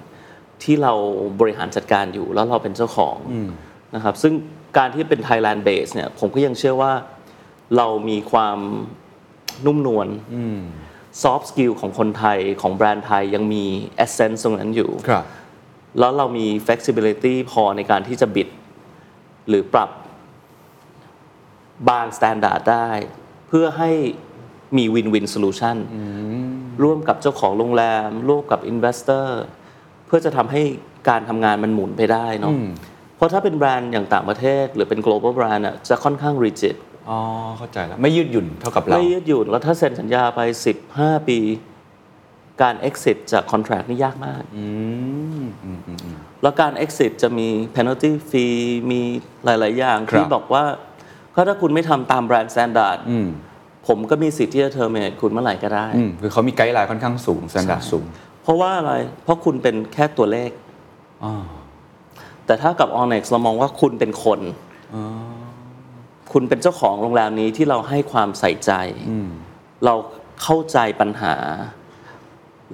[0.63, 0.93] ที่เรา
[1.41, 3.17] บริหารจัดการอยู่แล้วเราเป็นเจ้าของ
[3.95, 4.33] นะครับซึ่ง
[4.79, 6.93] การที่เป็น Thailand base เนี่ยผมก็ยังเชื่อว่า
[7.77, 8.59] เรามีความ
[9.67, 10.09] นุ่มนวล
[11.23, 13.65] soft skill ของคนไทยของแบรนด์ไทยยังมี
[14.05, 15.25] essence ตรงนั้นอยู่ครับ
[15.99, 18.49] แล้วเรามี flexibility พอในการที่จะบิด
[19.49, 19.91] หรือปรับ
[21.89, 22.91] บาง standard ได้
[23.49, 23.91] เพื่อให้
[24.77, 25.77] มี win-win solution
[26.83, 29.27] ร่วมกับเจ้าของโรงแรม ร่วมกับ investor
[30.07, 30.63] เพื่อจะทำให้
[31.09, 32.55] การทำงานมันหมุนไปได้เนาะ
[33.17, 36.77] เพราะถ้าเป็นแบรนด์อย่างต่างประเทศ หรือเป็น global brand อะจะค่อนข้าง rigid
[37.11, 37.19] อ๋อ
[37.59, 40.41] เข้าใจแล้ว ไม่ยืดหยุ่นเท่ากับเรา ไม่ยืดหยุ่น แล้วถ้าเซ็นสัญญาไป
[40.85, 41.39] 15 ปี
[42.63, 44.43] การ exit จาก contract นี่ยากมาก
[46.43, 48.59] แล้วการ exit จะมี penalty fee
[48.91, 49.01] มี
[49.45, 50.65] หลาย ๆ อย่างครับที่บอกว่า
[51.39, 53.29] เพราะถ้าคุณไม่ทำตามแบรนด์ standard อืม
[53.87, 58.05] ผมก็มีสิทธิ์ที่จะ terminate คุณเมื่อไหร่ก็ได้อืมคือเขามี guideline ค่อนข้างสูง standard สูง
[58.43, 58.93] เพราะว่าอะไร
[59.25, 60.51] เพราะคุณเป็นแค่ตัวเลข
[61.25, 61.35] อ๋อ
[62.47, 64.41] แต่ถ้ากับ Onyx เรามองว่าคุณเป็นคน
[66.33, 68.73] คุณเป็นเจ้าของโรงแรมนี้ที่เราให้ความใส่ใจ
[69.85, 69.95] เรา
[70.43, 71.35] เข้าใจปัญหา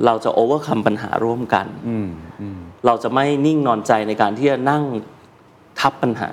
[0.07, 2.09] เราจะ overcome ปัญหาร่วมกันอืม
[2.40, 4.83] อืมเราจะไม่นิ่งนอนใจในการที่จะนั่ง
[5.81, 6.31] ทับปัญหา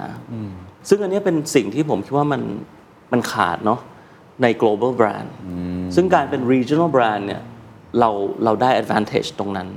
[0.90, 2.42] ซึ่งอันเนี้ยเป็นสิ่งที่ผมคิดว่ามัน
[3.12, 3.80] มันขาดเนาะ
[4.42, 5.30] ใน global brand
[5.96, 7.42] ซึ่งการเป็น regional brand เนี่ย
[8.00, 8.10] เรา
[8.44, 9.68] เราได้ advantage ตรงนั้น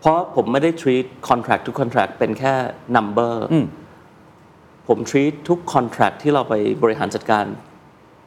[0.00, 2.54] เพราะผมไม่ได้ treat contract ทุก contract เป็นแค่
[2.96, 3.34] number
[4.88, 7.44] ผม treat ทุก contract ที่เราไปบริหารจัดการ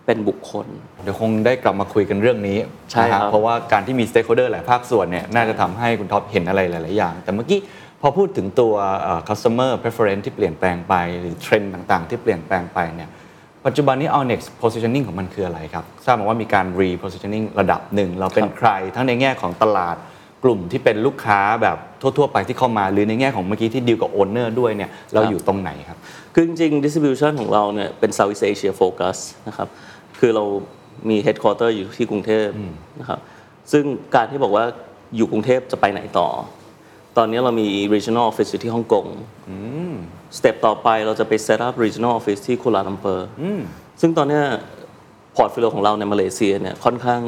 [0.07, 0.67] เป็นบุคคล
[1.03, 2.57] เดี๋ยวคงได้กลับมาคุยกันเรื่องนี้
[2.91, 7.59] ใช่นะฮะครับ เพราะว่าการที่มี stakeholder หลายภาคส่วนเนี่ยน่าจะทำให้คุณท็อปเห็นอะไรหลาย ๆ อย่าง แต่เมื่อกี้
[8.01, 13.09] พอพูดถึงตัวเอ่อ customer preference ที่เปลี่ยนแปลงไป หรือเทรนด์ต่าง ๆ ที่เปลี่ยนแปลงไปเนี่ย
[13.65, 19.97] ปัจจุบันนี้ our next positioning ของมันคืออะไรครับ ทราบมาว่ามีการ repositioning ระดับหนึ่ง เราเป็นใครทั้งในแง่ของตลาด
[20.43, 25.97] กลุ่มที่เป็นลูกค้าแบบทั่ว ๆ ไปที่เข้ามา หรือในแง่ของเมื่อกี้ที่ดีลกับ owner ด้วยเนี่ยเราอยู่ตรงไหนครับ
[26.33, 29.17] คือจริงๆ distribution ของเราเนี่ยเป็น Southeast Asia focus
[29.47, 29.67] นะครับ
[30.19, 30.43] คือเรา
[31.09, 32.47] มี headquarter อยู่ที่กรุงเทพ
[32.99, 33.19] นะครับ
[33.71, 33.83] ซึ่ง
[34.15, 34.65] การที่บอกว่า
[35.15, 36.27] อยู่กรุงเทพจะไปไหนต่อ
[37.17, 39.05] ตอนนี้เรามี regional office อยู่ที่ฮ่องกง
[40.37, 43.27] step ต่อไปเราจะไป set up regional office ที่กัวลาลัมเปอร์
[44.01, 44.39] ซึ่งตอนเนี้
[45.35, 47.21] ย portfolio ของเราในมาเลเซียเนี่ยค่อนข้าง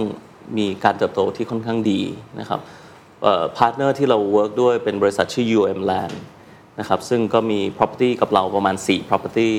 [0.58, 2.02] มีการเติบโตที่ค่อนข้างดี
[2.40, 2.60] นะครับ
[3.58, 6.16] partner ที่เรา work ด้วยเป็นบริษัทชื่อ UM Land
[6.80, 9.52] นะครับซึ่งก็มี property กับเราประมาณ 4 property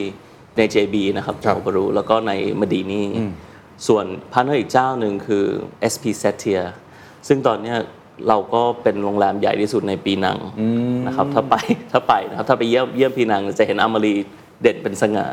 [0.57, 3.03] ใน JB นะครับครับโอเปรูแล้วก็ในเมดินี
[3.87, 5.45] ส่วน partner อีกเจ้าหนึ่งคือ
[5.93, 6.61] SP s e t i a
[7.29, 7.77] ซึ่งตอนเนี้ย
[8.29, 10.39] เราก็เป็นโรงแรมใหญ่ที่สุดในปีนัง
[11.07, 11.55] นะครับถ้าไป
[11.93, 14.15] ถ้าไปนะครับถ้าไปเยี่ยมเยี่ยมปีนังจะเห็นอามารี
[14.63, 15.27] เด่นเป็นสง่า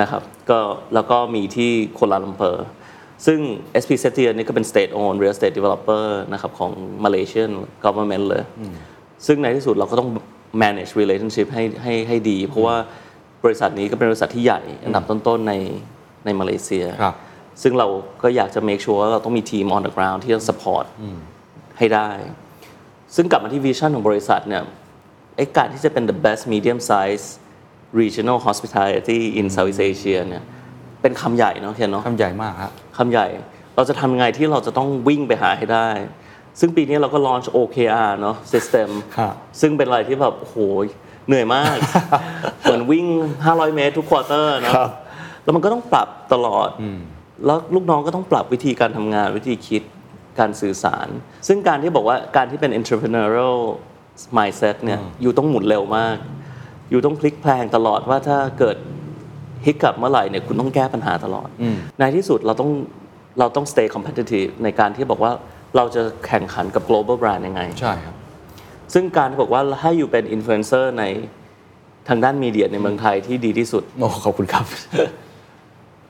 [0.00, 0.58] นะครับก็
[0.94, 2.66] แล้วก็มีที่โคลาลัมเปอร์
[3.26, 3.38] ซึ่ง
[3.82, 6.72] SP s e t i a นี่ก็เป็น state owned real estate developer นะครับของ
[7.04, 7.50] Malaysian
[7.84, 8.44] government เลย
[9.26, 10.10] ซึ่งในที่สุดเราก็ต้อง
[10.62, 12.76] manage relationship ให้ให้ให้ดี เพราะว่า
[13.44, 15.54] บริษัทนี้ก็เป็นบริษัทที่ใหญ่อันดับต้นๆใน
[16.24, 17.14] ในมาเลเซียครับ
[17.62, 17.88] ซึ่งเรา
[18.22, 20.84] ก็อยากจะ make sure ว่าเราต้องมีทีม on the ground ที่จะ support
[21.78, 22.10] ให้ได้
[23.14, 24.62] ซึ่งกลับมาที่ vision ของบริษัทเนี่ย
[25.36, 27.24] ไอ้การที่จะเป็น the best medium size
[28.00, 30.44] regional hospitality in Southeast Asia เนี่ย
[31.02, 33.26] เป็นคำใหญ่เนาะเคนเนาะคำใหญ่มากครับคำใหญ่
[33.76, 35.88] เราจะทำยังไงที่เราจะต้องวิ่งไปหาให้ได้
[36.60, 40.56] ซึ่งปีนี้เราก็ launch OKR เนาะ system ครับซึ่งเป็นอะไรที่แบบโอ้โห
[41.28, 41.76] เหนื่อยมาก
[42.62, 43.06] เหมือนวิ่ง
[43.44, 44.90] 500 เมตรทุกควอเตอร์เนอะครับ
[45.44, 46.68] แล้วมันก็ต้องปรับตลอด
[47.46, 49.82] แล้วลูกน้องก็ต้องปรับวิธีการทำงานวิธีคิด
[50.38, 51.08] การสื่อสาร
[51.48, 53.58] ซึ่งการที่บอกว่าการที่เป็น entrepreneurial
[54.36, 56.16] mindset เนี่ยอยู่ต้องหมุนเร็วมาก
[56.90, 58.76] อยู่ต้องพลิกแพลงตลอดว่าถ้าเกิด
[59.64, 61.48] ฮิกกับเมื่อไหร่เนี่ยคุณต้องแก้ปัญหาตลอด
[61.98, 62.70] ในที่สุดเราต้อง
[63.38, 65.32] เราต้อง stay competitive ในการที่บอกว่า
[65.76, 68.14] เราจะแข่งขันกับ global brand ยังไง ใช่ครับ
[68.92, 71.04] ซึ่งการที่บอกว่าให้อยู่เป็นอินฟลูเอนเซอร์ใน
[72.08, 74.64] ทางด้านมีเดียในเมืองไทยที่ดีที่สุด โอ้ขอบคุณครับ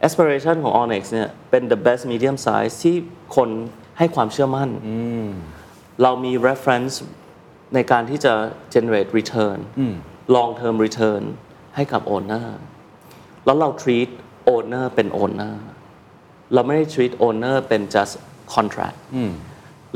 [0.07, 2.97] aspiration ของ Onyx เนี่ยเป็น the best medium size ที่
[3.37, 3.49] คน
[3.99, 4.71] ให้ความเชื่อมั่น
[6.03, 6.95] เรามี reference
[7.75, 8.33] ในการที่จะ
[8.75, 9.59] generate return
[10.37, 11.23] long term return
[11.77, 12.47] ให้กับ owner
[13.45, 14.11] แล้วเรา treat
[14.55, 15.55] owner เป็น owner
[16.55, 18.15] เราไม่ได้ treat owner เป็น just
[18.55, 18.99] contract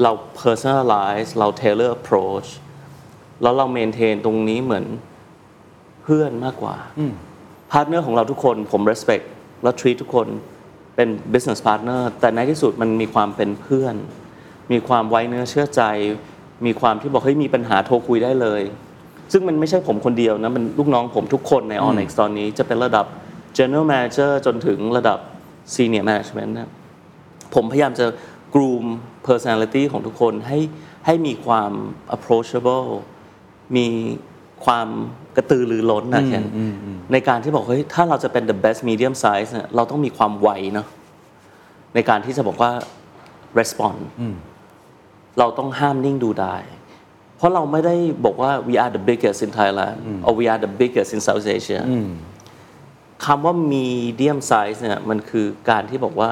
[0.03, 2.49] เรา personalize เรา tailor approach
[3.43, 4.85] แล้วเรา maintain ตรงนี้เหมือน
[6.03, 6.77] เพื่อนมากกว่า
[7.71, 9.25] partner ของเราทุกคนผม respect
[9.63, 10.27] และ treat ทุกคน
[10.97, 13.95] เป็น business partner แต่ในที่สุดมันมีความเป็นเพื่อน
[14.73, 15.83] มีความไว้เนื้อเชื่อใจ
[16.67, 18.63] มีความที่บอกเฮ้ยมีปัญหาโทรคุยได้เลย
[19.33, 23.07] ซึ่งมันไม่ใช่ผมคนเดียวนะ มันลูกน้องผมทุกคนใน Onyx ตอนนี้จะเป็นระดับ
[23.59, 25.19] general manager จนถึงระดับ
[25.75, 26.71] senior management นะ
[27.55, 28.07] ผมพยายามจะ
[28.55, 28.85] groom
[29.27, 30.59] personality ของทุกคนให้
[31.07, 31.73] ให้มีความ
[32.17, 32.89] approachable
[33.77, 33.87] มี
[34.65, 34.89] ความ
[35.37, 36.45] กระตือรือร้นนะเคน
[37.13, 40.87] ในการที่บอกเฮ้ยถ้าเราจะเป็น the best medium size เนี่ยเราต้องมีความไวเนาะ
[41.95, 42.73] ในการที่จะบอกว่า
[43.59, 43.99] respond
[45.39, 46.57] เราต้องห้ามนิ่งดูได้
[47.37, 51.81] เพราะเราไม่ได้บอกว่า we are the biggest in Thailand or we are the biggest in South Asia
[53.25, 56.31] คำว่า medium size เนี่ยมันคือการที่บอกว่า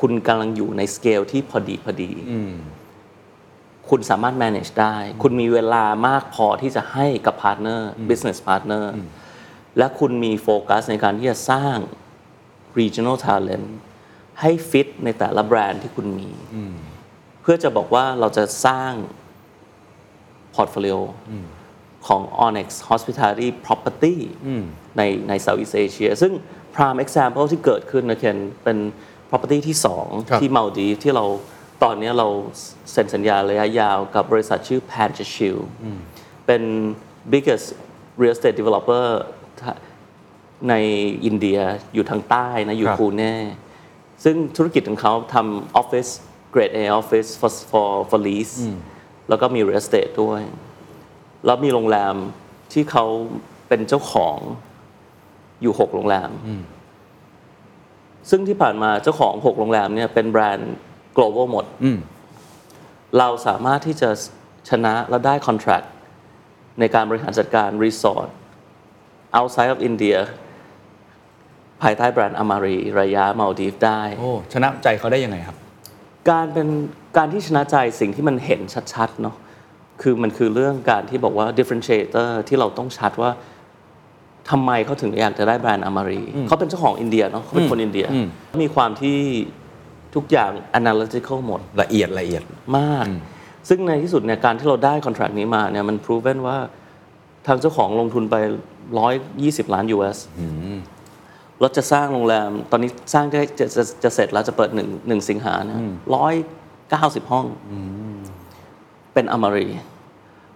[0.00, 2.10] คุณกำลังอยู่ในสเกลที่พอดีพอดี
[3.90, 8.84] คุณสามารถ manage ได้ คุณมีเวลามากพอที่จะให้กับ partner business partner
[9.78, 11.76] และคุณมีโฟกัสในการที่จะสร้าง
[12.78, 13.68] regional talent
[14.40, 16.30] ให้ฟิตในแต่ละแบรนด์ที่คุณมี
[17.42, 18.92] เพื่อจะบอกว่าเราจะสร้าง
[20.54, 20.96] portfolio
[22.06, 24.16] ของ Onyx Hospitality Property
[24.96, 26.32] ในใน Southeast Asia ซึ่ง
[26.74, 28.78] prime example ที่เกิดขึ้นนะเคนเป็น
[29.30, 31.24] property ที่ครับ2ที่มาลดีฟที่เรา
[31.82, 32.26] ตอนนี้เรา
[32.92, 35.56] เซ็นสัญญาระยะยาวกับบริษัทชื่อ p a n c h i l
[36.46, 36.62] เป็น
[37.32, 37.66] biggest
[38.20, 39.06] real estate developer
[40.68, 40.74] ใน
[41.24, 41.58] อินเดีย
[41.94, 43.34] อยู่ทางใต้นะอยู่ครับปูเน่
[44.24, 46.10] ซึ่งธุรกิจของเขาทำ office
[46.54, 48.56] grade A office for for for lease
[49.28, 50.42] แล้วก็มี real estate ด้วย
[51.46, 52.14] แล้วมีโรงแรม
[52.72, 53.04] ที่เขา
[53.68, 54.38] เป็นเจ้าของ
[55.62, 56.30] อยู่6โรงแรม
[58.30, 60.74] ซึ่งที่ผ่านมาเจ้าของ6โรงแรมเนี่ยเป็นแบรนด์
[61.16, 61.64] global หมด
[63.18, 64.10] เราสามารถที่จะ
[64.70, 65.86] ชนะและได้ contract
[66.80, 68.28] ในการบริหารจัดการรีสอร์ท
[69.38, 70.18] outside of India
[71.82, 75.56] ภายใต้แบรนด์อามารีระยะมาลดีฟได้ โอ้ ชนะใจเขาได้ยังไงครับ
[76.30, 76.68] การเป็น
[77.16, 78.60] การที่ชนะใจสิ่งที่มันเห็น
[78.94, 79.36] ชัดๆเนาะ
[80.02, 83.30] คือมันคือเรื่องการที่บอกว่า differentiator ที่เราต้องชัดว่า
[84.50, 88.06] ทำไมเขาถึงอยากจะได้แบรนด์อามารีเขาเป็นเจ้าของอินเดียเนาะเขาเป็นคนอินเดีย
[88.62, 89.18] มีความที่
[90.14, 92.42] ทุกอย่าง analytical หมดละเอียดละเอียด
[92.78, 93.06] มาก
[93.68, 96.58] ซึ่งในที่สุดเนี่ยการที่เราได้คอน t r a c t นี้มาเนี่ยมัน proven ว่า
[97.46, 98.36] ทางเจ้าของลงทุนไป
[99.04, 100.18] 120 ล้าน US
[101.60, 105.78] เราจะสร้างโรงแรม ตอนนี้สร้างได้จะจะจะเสร็จแล้วจะเปิดหนึ่งหนึ่งสิงหาเนี่ย
[106.16, 106.34] ร้อย
[106.90, 107.46] เก้าสิบห้อง
[109.14, 109.68] เป็นอมรี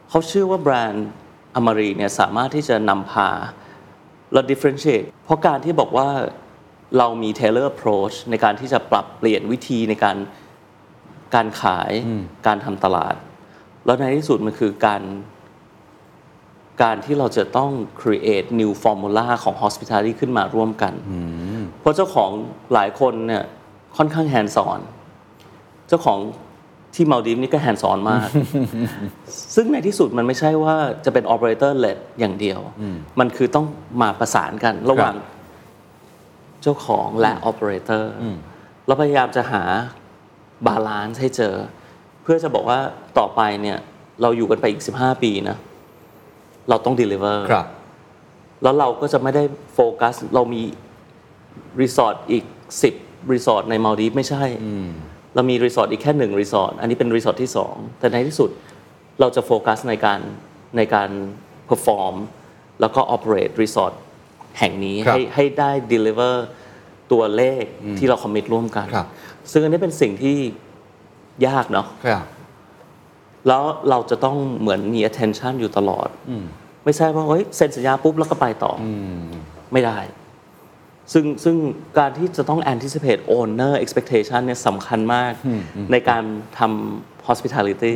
[0.09, 1.09] เขาเชื่อว่าแบรนด์
[1.57, 3.31] อมรีเนี่ยสามารถที่จะนำพา
[4.33, 6.09] และ differentiate เพราะการที่บอกว่า
[6.99, 10.17] เรามี tailor approach ในการที่จะปรับเปลี่ยนวิธีในการ
[11.35, 11.93] การขาย
[12.47, 13.15] การทำตลาด
[13.87, 15.03] แล้วในที่สุดมันคือการ
[16.83, 17.71] การที่เราจะต้อง
[18.01, 20.95] create new formula ของ hospitality ขึ้นมาร่วมกัน
[21.81, 22.31] เพราะเจ้าของ
[22.75, 23.45] หลายคนเนี่ย
[23.97, 24.81] ค่อนข้าง hands-on
[25.89, 26.19] เจ้าของ
[26.95, 28.29] ที่มาลดีฟนี่ก็ hands-on มาก
[29.55, 30.75] ซึ่งในที่สุดมันไม่ใช่ว่า
[31.05, 32.61] จะเป็น operator led อย่างเดียว
[33.21, 33.67] มันคือต้อง
[34.03, 38.05] มาประสานกันระหว่างเจ้าของและ operator
[38.87, 39.63] เราพยายามจะหา
[40.67, 41.55] balance ให้เจอ
[42.23, 42.79] เพื่อจะบอกว่า
[43.19, 43.79] ต่อไปเนี่ย
[44.23, 45.57] เราอยู่กันไปอีก 15 ปีนะ
[46.69, 47.67] เราต้อง deliver ครับ
[48.63, 50.63] แล้วเราก็จะไม่ได้โฟกัส เรามี
[51.81, 52.45] รีสอร์ทอีก
[52.89, 54.45] 10 รีสอร์ทในมาลดีฟไม่ใช่
[55.35, 58.51] เรามีรีสอร์ทอีกแค่หนึ่งรีสอร์ทอันนี้เป็นรีสอร์ทที่ 2 แต่ในที่สุด
[59.21, 60.21] เราจะโฟกัสในการ
[60.77, 61.11] ในการ
[61.67, 62.15] perform
[62.81, 63.95] แล้วก็ operate รีสอร์ท
[64.59, 66.35] แห่งนี้ครับให้ให้ได้ deliver
[67.13, 67.65] ตัวเลข
[67.99, 69.07] ที่เรา commit ร่วมกันครับ
[69.53, 70.37] ซึ่งอันนี้เป็นสิ่งที่
[71.47, 72.25] ยากเนาะครับ
[73.49, 76.09] แล้วเราจะต้องเหมือนมี attention อยู่ตลอด
[76.85, 78.85] ไม่ใช่ว่าเฮ้ยเซ็นสัญญาปุ๊บแล้วก็ไปต่ออ
[79.73, 79.99] ไม่ได้
[81.13, 81.57] ซึ่งซึ่ง
[81.99, 85.33] การที่จะต้อง anticipate owner expectation เนี่ยสำคัญมาก
[85.93, 86.25] ในการ
[86.59, 87.93] ทำ hospitality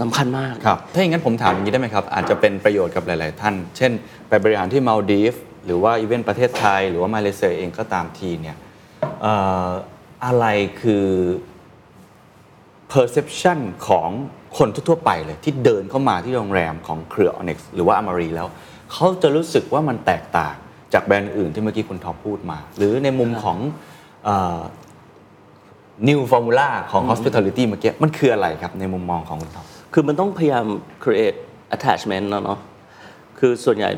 [0.00, 3.92] สำคัญมากครับถ้าอย่างนั้นผมถามอย่างนี้ได้ไหมครับ อาจจะเป็นประโยชน์กับหลาย ๆ ท่าน เช่น
[4.28, 5.34] ไปบริหารที่มาลดีฟ
[5.64, 8.56] หรือว่าอีเวนต์ประเทศไทย หรือว่ามาเลเซียเองก็ตามทีเนี่ย
[9.24, 9.26] อ
[10.24, 10.46] อะไร
[10.80, 11.06] คือ
[12.92, 13.58] perception
[13.88, 14.08] ของ
[14.58, 18.48] คนทั่ว ๆ ไปเลย ที่เดินเข้ามาที่โรงแรมของเครือ Onyx หรือว่า Amari แล้ว
[18.92, 20.54] เขาจะรู้สึกว่ามันแตกต่าง
[20.94, 23.58] จากแบรนด์อื่นที่เมื่อกี้คุณท็อปพูดมา หรือในมุมของ
[26.08, 30.66] new formula ของ hospitality เมื่อกี้มันคืออะไรครับในมุมมองของคุณท็อปคือมันต้องพยายาม
[31.04, 31.38] create
[31.76, 32.58] attachment แล้วเนาะ
[33.38, 33.90] คือส่วนใหญ่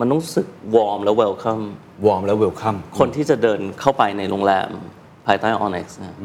[0.00, 1.64] มันต้องรู้สึก warm แล้ว welcome
[2.06, 4.68] warm แล้ว welcome คนที่จะเดินเข้าไปในโรงแรม
[5.26, 6.16] ภายใต้ Onyx เนี่ย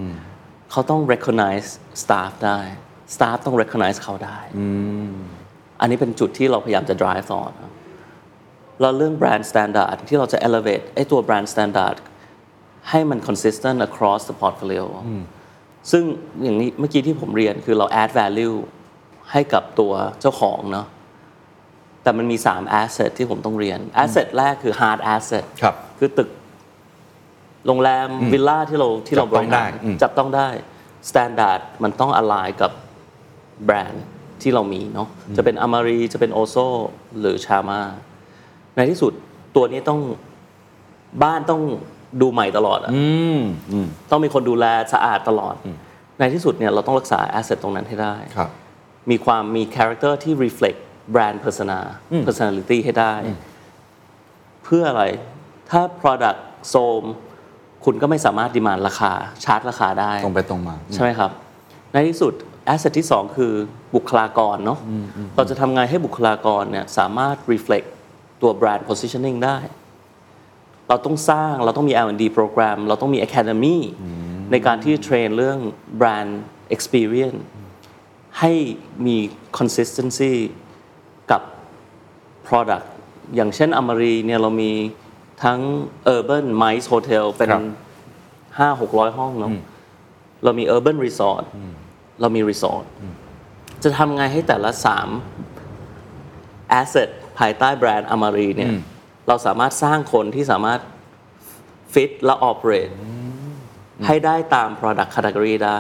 [0.71, 1.67] เขาต้อง recognize
[2.03, 2.59] staff ได้
[3.15, 4.39] staff ต้อง recognize เขาได้
[5.79, 7.71] อันนี้เป็นจุดที่เราพยายามจะ drive ต่อนะ
[8.81, 11.97] แล้วเรื่อง brand standard ที่เราจะ elevate ไอ้ตัว brand standard
[12.89, 14.85] ให้มัน consistent across the portfolio
[15.91, 16.03] ซึ่ง
[16.43, 18.57] อย่างนี้เมื่อกี้ที่ผมเรียนคือเรา add value
[19.31, 20.87] ให้กับตัวเจ้าของเนาะ
[22.03, 26.29] แต่มันมี 3 asset ที่ผมต้องเรียน asset แรกคือ hard asset ครับคือตึก
[27.67, 30.49] โรงแรมวิลล่าที่เราที่เราจับต้องได้บริหารอืมจับต้องได้
[31.09, 32.71] standard มันต้อง align กับ
[33.65, 34.05] แบรนด์
[34.41, 36.55] ที่เรามีเนาะจะเป็นอ m มารีจะเป็นโอโซ
[37.19, 37.81] หรือชามา
[38.75, 39.13] ในที่สุด
[39.55, 39.99] ตัวนี้ต้อง
[41.23, 41.61] บ้านต้อง
[42.21, 43.05] ดูใหม่ตลอดอะอื
[43.37, 43.41] ม
[43.71, 45.55] อืมต้องมีคนดูแลสะอาดตลอด
[46.19, 48.49] ในที่สุดเนี่ยเราต้องรักษา asset ตรงนั้นให้ได้ครับ
[49.09, 50.79] มีความมี character ที่ reflect
[51.13, 51.79] brand persona
[52.25, 53.13] personality ให้ได้
[54.63, 55.03] เพื่ออะไร
[55.69, 57.03] ถ้า product โซม
[57.85, 59.11] คุณก็ไม่สามารถดีมานราคา
[59.43, 61.31] ชาร์จราคาได้ตรงไปตรงมา ใช่ไหมครับ
[61.93, 62.33] ในที่สุด
[62.73, 63.53] asset ที่ 2 คือ
[63.95, 64.79] บุคลากรเนาะ
[65.35, 67.87] เราจะทำไงให้บุคลากรเนี่ยสามารถ reflect
[68.41, 69.57] ตัว brand positioning ได้
[70.89, 73.77] เราต้องสร้างเราต้องมี L&D โปรแกรม เราต้องมี academy
[74.51, 75.59] ในการที่เทรนเรื่อง
[75.99, 76.31] brand
[76.75, 77.39] experience
[78.39, 78.53] ให้
[79.05, 79.17] มี
[79.57, 80.33] consistency
[82.47, 82.85] product
[83.35, 84.71] อย่างเช่นอมรีเนี่ยเรามี
[85.43, 85.59] ทั้ง
[86.15, 87.63] urban mice hotel เป็นครับ
[88.59, 89.51] ห้าหกร้อยห้องเนาะ
[90.43, 91.43] เรามี urban resort
[92.21, 92.85] เรามี resort
[93.83, 95.07] จะทำไงให้แต่ละสาม
[96.81, 98.71] asset ภายใต้แบรนด์อมรีเนี่ย
[99.29, 100.79] เราสามารถสร้างคนที่สามารถ
[101.93, 102.93] fit และ operate
[104.05, 105.77] ให้ได้ตาม product category ได้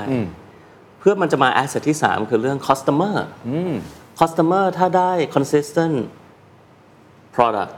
[0.99, 3.15] เพื่อมันจะมา asset ที่ 3 คือเรื่อง customer
[4.19, 5.95] customer ถ้าได้ consistent
[7.35, 7.73] product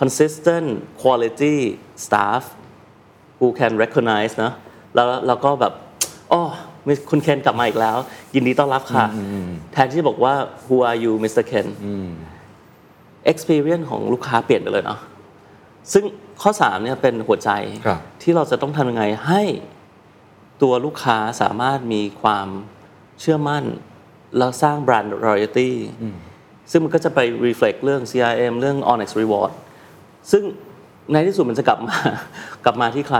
[0.00, 0.68] consistent
[1.02, 1.56] quality
[2.04, 2.42] staff
[3.38, 4.52] who can recognize นะ
[4.94, 5.72] แล้วแล้วก็แบบ
[6.32, 6.42] อ๋อ
[6.86, 7.96] มีคุณเคนกลับมาอีกแล้ว
[8.34, 9.06] ยินดีต้อนรับค่ะ
[9.72, 11.42] แทนที่จะบอกว่า who are you Mr.
[11.50, 11.66] Ken
[13.32, 15.00] experience ของลูกค้าเปลี่ยนไปเลยเนาะ
[15.92, 16.04] ซึ่ง
[16.42, 17.50] ข้อ3เนี่ยเป็นหัวใจ
[17.86, 19.42] ครับที่เราจะต้องทำยังไงให้
[20.62, 22.48] ตัวลูกค้าสามารถมีความ
[23.20, 23.64] เชื่อมั่น
[24.38, 25.70] แล้วสร้างแบรนด์ loyalty
[26.70, 29.52] ซึ่งมันก็จะไป reflect เรื่อง CRM เรื่อง Onyx Reward
[30.30, 30.42] ซึ่ง
[31.12, 31.96] ในที่สุดมันจะกลับมา
[32.64, 33.18] กลับมาที่ใคร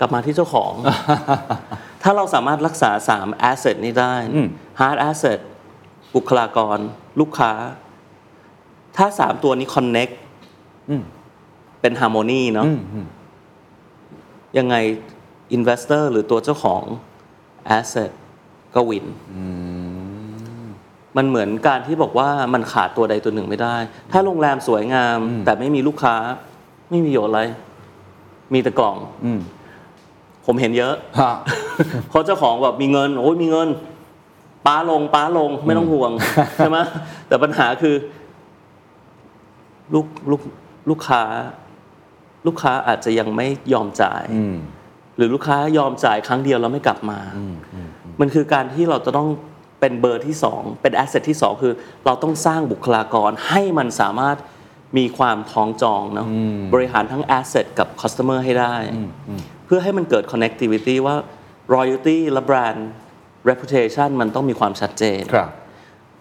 [0.00, 0.72] กลับมาที่เจ้าของ
[2.02, 4.14] ถ้าเราสามารถรักษา 3 asset นี้ได้
[4.80, 5.38] hard asset
[6.14, 6.78] บุคลากร
[7.20, 7.52] ลูกค้า
[8.96, 10.14] ถ้า3ตัวนี้ connect
[11.80, 12.66] เป็น harmony เนาะ
[14.58, 14.74] ยังไง
[15.56, 16.82] investor หรือตัวเจ้าของ
[17.78, 18.10] asset
[18.74, 19.06] ก็วิน
[21.16, 23.76] มันเหมือนการที่บอกว่ามันขาดตัวใดตัวหนึ่งไม่ได้
[24.12, 26.16] ถ้าโรงแรมสวยงาม แต่ไม่มีลูกค้า
[26.90, 27.42] ไม่มีประโยชน์อะไร
[28.52, 28.96] มีแต่กล่อง
[30.46, 31.32] ผมเห็นเยอะฮะ
[32.08, 33.68] เพราะเจ้าของแบบมีเงิน โอ้ยมีเงิน
[34.66, 36.10] ป้าลงป้าลงไม่ต้องห่วง
[36.56, 36.78] ใช่ไหม
[37.28, 37.94] แต่ปัญหาคือ
[39.94, 40.42] ลูกลูก
[40.88, 41.22] ลูกค้า
[42.46, 44.24] ลูกค้าอาจจะยังไม่ยอมจ่าย
[45.16, 47.20] หรือลูกค้ายอมจ่ายครั้งเดียวแล้วไม่กลับมา
[48.20, 49.28] มันคือการที่เราจะต้อง
[49.80, 51.72] เป็นเบอร์ที่สองเป็น asset ที่สองคือ
[52.06, 54.36] เราต้องสร้างบุคลากรให้มันสามารถ
[54.98, 56.28] มีความคล้องจองเนาะ
[56.74, 58.74] บริหารทั้ง asset กับ cluster ให้ได้
[59.66, 61.16] เพื่อให้มันเกิด connectivity ว่า
[61.74, 62.80] loyalty และ brand
[63.48, 65.50] reputation มันต้องมีความชัดเจนครับ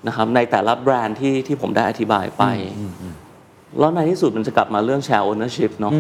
[0.08, 2.44] นะครับในแต่ละแบรนด์ที่ที่ผมได้อธิบายไป
[3.80, 5.94] แล้วในที่สุดมันจะกลับมาเรื่อง share ownership เนาะ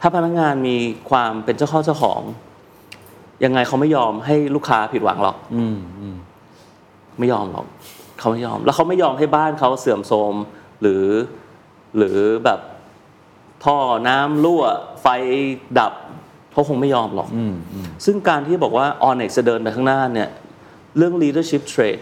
[0.00, 0.76] ถ้าพนักงานมี
[1.10, 2.20] ความเป็นเจ้าเข้าเจ้าของ
[3.44, 5.36] ยังไงเขาไม่ยอมให้ลูกค้าผิดหวังหรอก
[7.18, 7.66] ไม่ยอมหรอก
[8.18, 10.34] เขาไม่ยอม แล้วเขาไม่ยอมให้บ้านเขาเสื่อมโทรม
[10.80, 11.04] หรือ
[11.96, 12.60] หรือแบบ
[13.64, 13.76] ท่อ
[14.08, 14.62] น้ำรั่ว
[15.02, 15.06] ไฟ
[15.78, 15.92] ดับ
[16.52, 17.28] เขาคงไม่ยอมหรอก
[18.04, 20.28] ซึ่งการที่บอกว่า Onyx จะเดินไปข้างหน้าเนี่ย
[20.96, 21.98] เรื่อง leadership trait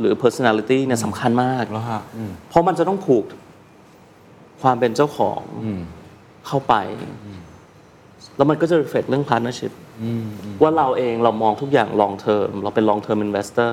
[0.00, 2.02] หรือ personality เนี่ยสำคัญมากแล้วฮะ
[2.48, 3.24] เพราะมันจะต้องผูก
[4.62, 5.40] ความเป็นเจ้าของ
[6.46, 6.74] เข้าไป
[8.36, 9.72] แล้วมันก็จะ reflect เรื่อง partnership
[10.62, 13.72] ว่าเราเองเรามองทุกอย่าง long term เราเป็น long term investor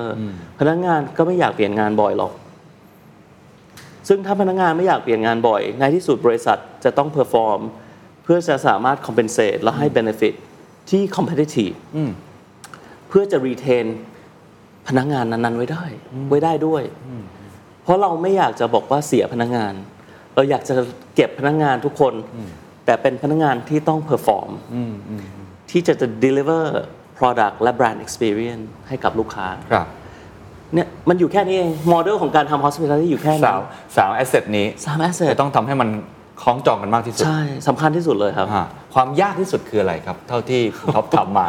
[0.58, 2.32] พนักงานก็ไม่อยากเปลี่ยนงานบ่อยหรอก
[4.08, 7.60] ซึ่งถ้าพนักงานไม่อยากเปลี่ยนงานบ่อย ในที่สุดบริษัทจะต้อง perform
[8.22, 10.34] เพื่อจะสามารถ compensate และให้ benefit
[10.90, 11.74] ที่ competitive
[13.08, 13.86] เพื่อจะ retain
[14.88, 15.84] พนักงานนั้นๆไว้ได้
[16.28, 16.82] ไว้ได้ด้วย
[17.82, 19.74] เพราะเราไม่อยากจะบอกว่าเสียพนักงาน
[20.34, 20.74] เราอยากจะ
[21.16, 22.14] เก็บพนักงานทุกคน
[22.86, 24.50] แต่เป็นพนักงานที่ต้อง perform
[25.70, 26.64] ที่จะจะ deliver
[27.18, 29.86] product และ brand experience ให้กับลูกค้าครับ
[30.74, 33.60] เนี่ยมันอยู่แค่นี้เองโมเดลของการทำ hospitality อยู่แค่นี้สาม
[33.96, 35.88] สาม asset นี้สาม asset จะต้องทำให้มัน
[36.42, 41.46] คล้องจองกันมากที่สุด ใช่สำคัญที่สุดเลยครับฮะความยากที่สุดคืออะไรครับ เท่าที่คุณท็อปทำมา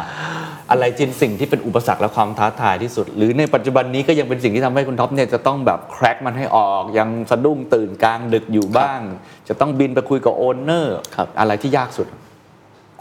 [0.70, 9.00] อะไรคือสิ่งที่เป็นอุปสรรคและความท้าทายที่สุด หรือในปัจจุบันนี้ก็ยังเป็นสิ่งที่ทำให้คุณท็อปเนี่ยจะต้องแบบ crack มันให้ออก ยังสะดุ้งตื่นกลางดึกอยู่บ้าง
[9.48, 12.06] จะต้องบินไปคุยกับ owner ครับอะไรที่ยากสุด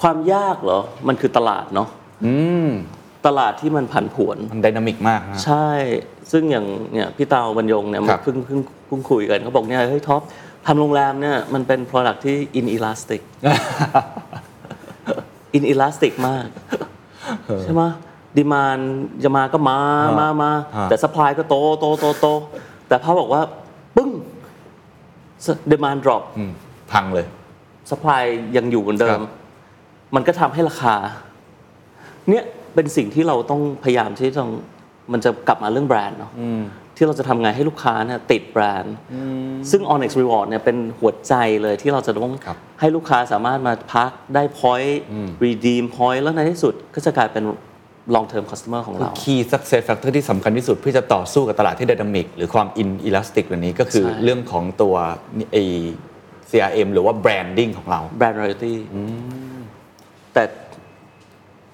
[0.02, 1.88] ความยากเหรอ มันคือตลาดเนาะ
[2.26, 2.34] อื
[2.68, 2.70] ม
[3.28, 5.70] ตลาดที่มันผันผวนมัน dynamic มากนะใช่
[6.32, 10.22] ซึ่งอย่างเนี่ยพี่เตาบรรยงเนี่ยครับเพิ่งเพิ่งเพิ่งคุยกันเขาบอกเนี่ยเฮ้ยท็อป
[10.66, 13.22] ทำโรงแรมเนี่ยมันเป็น product ที่ inelastic
[15.58, 16.48] inelastic มาก
[17.64, 17.84] ใช่ไหม
[18.38, 18.80] demand
[19.24, 19.78] จะมาก็มา
[20.20, 22.28] มามาฮะแต่ supply ก็โตโตโตโต
[22.88, 23.42] แต่พอบอกว่า
[23.96, 24.10] ปึ้ง
[25.72, 26.52] demand drop อืม
[26.92, 27.26] พังเลย
[27.90, 28.24] supply
[28.58, 29.32] ยังอยู่เหมือนเดิครัมบ
[30.16, 30.96] มันก็ทำให้ราคา
[32.30, 32.44] เนี่ย
[32.76, 34.50] เป็นสิ่งที่เราต้องพยายามที่ต้อง
[35.12, 36.32] มันจะกลับมาเรื่องแบรนด์เนาะ
[36.96, 38.96] ที่เราจะทำไงให้ลูกค้าเนี่ยติดแบรนด์
[39.72, 44.98] ซึ่ง Onyx Reward เนี่ยเป็นหัวใจเลยที่เราจะต้องครับให้ลูกค้าสามารถมาพักได้ point
[45.46, 47.44] redeem point แล้วในที่สุดก็จะกลายเป็น
[48.16, 54.96] long term customer ของเรา key success factor ที่สำคัญที่สุดเพื่อจะต่อสู้กับตลาดที่ dynamic หรือความ inelastic แบบนี้ก็คือใช่ เรื่องของตัว
[55.54, 55.58] ไอ
[56.50, 58.74] CRM หรือว่า branding ของเรา brand loyalty
[60.34, 60.44] แต่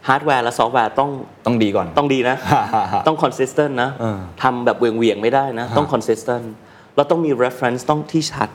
[0.07, 1.09] ฮาร์ดแวร์และซอฟต์แวร์ต้อง
[1.45, 2.37] ต้องดีก่อน ต้องดีนะ
[3.07, 6.45] ต้อง consistent นะเออทำแบบเหวี่ยงเหวี่ยงๆไม่ได้นะ ต้อง consistent
[6.95, 8.49] เราต้องมี reference ต้องที่ชัด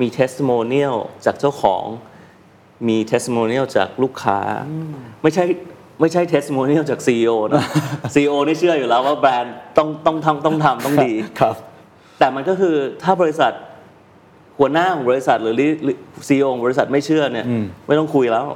[0.00, 0.94] มี testimonial
[1.24, 1.84] จากเจ้าของ
[2.88, 4.38] มี testimonial จากลูกค้า
[5.22, 5.44] ไม่ใช่
[6.00, 7.64] ไม่ใช่ testimonial จาก CEO นะ
[8.14, 11.54] CEO นี่เชื่ออยู่แล้วว่าแบรนด์ต้องต้องทำต้องทำต้องดีครับ
[12.18, 13.52] แต่มันก็คือถ้าบริษัท
[14.58, 15.54] หัวหน้าของบริษัทหรือ
[16.28, 17.46] ซีอของบริษัทไม่เชื่อเนี่ย
[17.86, 18.46] ไม่ต้องคุยแล้ว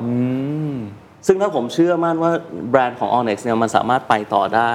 [1.26, 2.32] ซึ่งถ้าผมเชื่อมั่นว่า
[2.70, 4.72] แบรนด์ของ Onyx เนี่ยมันสามารถไปต่อได้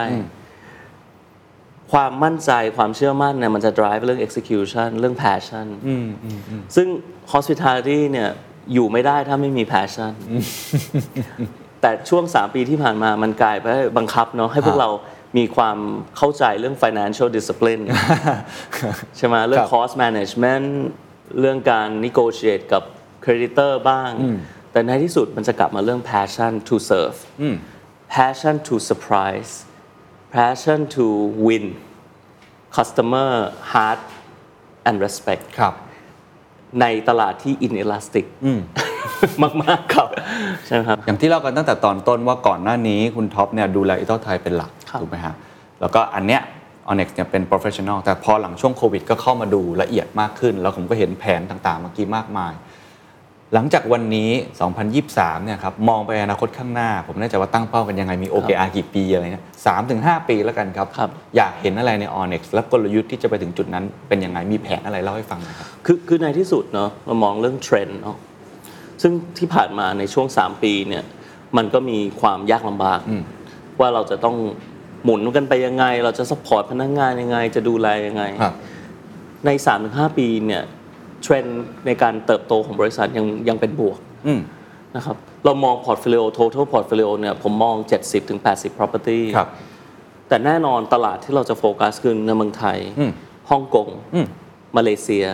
[1.92, 5.68] ความมั่นใจความเชื่อมั่นเนี่ยมันจะ drive เรื่อง execution เรื่อง passion
[6.76, 6.88] ซึ่ง
[7.34, 8.30] hospitality เนี่ย
[8.74, 10.12] อยู่ไม่ได้ถ้าไม่มี passion
[11.82, 13.66] แต่ช่วง 3 ปีที่ผ่านมามันกลายไป
[13.98, 14.90] บังคับเนาะให้พวกเรา
[15.38, 15.78] มีความ
[16.18, 17.82] เข้าใจเรื่อง financial discipline
[19.18, 20.68] ใช่ไหมเรื่อง cost management
[21.40, 22.84] เรื่องการ negotiate กับ
[23.26, 24.12] creditor บ้าง
[24.72, 27.18] แต่ในที่สุดมันจะกลับมาเรื่อง passion to serve
[28.16, 29.52] passion to surprise
[30.36, 31.06] passion to
[31.46, 31.66] win
[32.76, 33.30] customer
[33.72, 34.02] heart
[34.88, 35.74] and respect ครับ
[36.82, 38.26] ในตลาดที่ inelastic
[39.64, 40.10] มากๆครับ
[40.66, 45.36] ใช่ไหมครับ อย่างที่เล่ากันตั้งแต่ตอนต้นว่าก่อนหน้านี้คุณท็อปเนี่ยดูแลอิตาไทยเป็นหลักครับถูกไหมฮะ
[45.82, 46.42] แล้วก็อันเนี้ย
[46.92, 52.54] Onyx เนี่ยเป็น professional แต่พอหลังช่วงโควิดก็เข้ามาดูละเอียดมากขึ้น แล้วผมก็เห็นแผนต่างๆเมื่อกี้มากมาย
[53.54, 54.30] หลังจากวันนี้
[54.88, 68.18] 2023 เนี่ยครับ มองไปอนาคตข้างหน้า ผมไม่แน่ใจว่าตั้งเป้ากันยังไง มี OKR กี่ปีอะไรเนี่ยสามถึงห้าปีแล้วกันครับครับอยากเห็นอะไรใน Onyx และกลยุทธ์ที่จะไปถึงจุดนั้นเป็นยังไง มีแผนอะไรเล่าให้ฟังหน่อยครับ คือคือในที่สุดเนาะเรามองเรื่องเทรนด์เนาะ
[69.02, 71.04] ซึ่งที่ผ่านมาในช่วง 3 ปีเนี่ย
[71.58, 73.00] มันก็มีความยากลำบาก
[73.80, 74.36] ว่าเราจะต้อง
[75.04, 78.54] หมุนกันไปยังไง เราจะ support พนักงานยังไง จะดูแลยังไงครับ
[79.46, 79.50] ใน
[79.84, 80.64] 3-5 ปีเนี่ย
[81.22, 84.42] เทรนด์ในการเติบโตของบริษัทยังยังเป็นบวกอืม
[84.96, 85.16] นะครับ
[85.46, 87.76] เรามอง portfolio total portfolio เนี่ยผมมอง
[88.28, 89.50] 70-80 property ครับ
[90.28, 93.12] แต่แน่นอนตลาดที่เราจะโฟกัสคือในเมืองไทยอืม
[93.50, 94.28] ฮ่องกงอืม
[94.78, 95.26] มาเลเซีย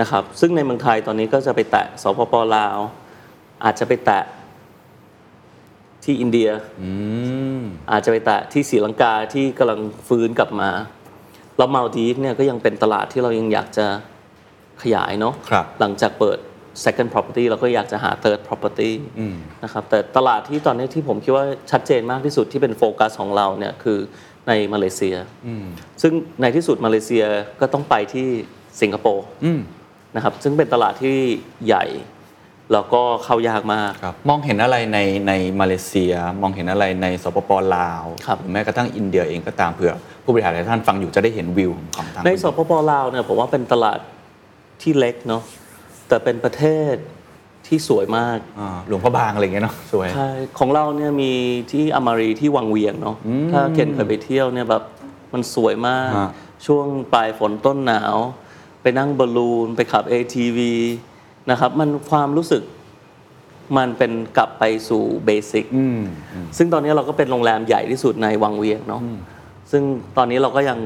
[0.00, 2.78] นะครับ ซึ่งในเมืองไทยตอนนี้ก็จะไปแตะสปปลาว
[3.64, 4.24] อาจจะไปแตะ
[6.04, 6.50] ที่อินเดีย
[7.92, 10.70] อาจจะไปแตะที่ศรีลังกาที่กำลังฟื้นกลับมา
[11.58, 13.86] แล้วมาลดีฟเนี่ยก็ยังเป็นตลาดที่เรายังอยากจะ
[14.82, 16.38] ขยายเนาะครับหลังจากเปิด
[16.84, 18.90] second property เราก็อยากจะหา third property
[19.64, 23.98] นะครับแต่ตลาดที่ตอนนี้ที่ผมคิดว่าชัดเจนมากที่สุดที่เป็นโฟกัสของเราเนี่ยคือ
[24.48, 25.16] ในมาเลเซีย
[26.02, 27.24] ซึ่งในที่สุดมาเลเซีย
[27.60, 28.28] ก็ต้องไปที่
[28.80, 29.26] สิงคโปร์
[30.16, 31.16] นะครับซึ่งเป็นตลาดที่
[31.66, 31.84] ใหญ่
[32.72, 34.98] แล้วก็เข้ายากมากครับมองเห็นอะไรใน
[35.28, 39.94] ในมาเลเซีย มองเห็นอะไรในสปปลาวครับหรือแม้กระทั่งอินเดียเองก็ตามเผื่อ
[40.24, 43.98] ผู้บริหารหลายท่านฟังอยู่จะได้เห็นวิวของทางในคุณสปปลาวเนี่ยผมว่าเป็นตลาด
[44.84, 45.42] ที่เล็กเนาะ
[46.08, 46.94] แต่เป็นประเทศ
[47.66, 51.32] ที่สวยมากอ่าหลวงพระบางอะไรอย่างเงี้ยเนาะสวย ใช่ของเราเนี่ยมี
[51.72, 53.16] ที่อมารีที่วังเวียงเนาะ
[53.52, 54.82] ถ้าเคนเคยไปเที่ยวเนี่ยแบบ
[55.32, 56.30] มันสวยมาก ฮะ
[56.66, 58.16] ช่วงปลายฝนต้นหนาว
[58.82, 60.58] ไปนั่งบอลลูน ไปขับ ATV
[61.50, 62.62] นะครับ มันความรู้สึก
[63.76, 65.66] มันเป็นกลับไปสู่เบสิก
[66.56, 69.02] ซึ่งตอนนี้เราก็เป็นโรงแรมใหญ่ที่สุดในวังเวียงเนาะ
[69.76, 70.78] ซึ่งตอนนี้เราก็ยัง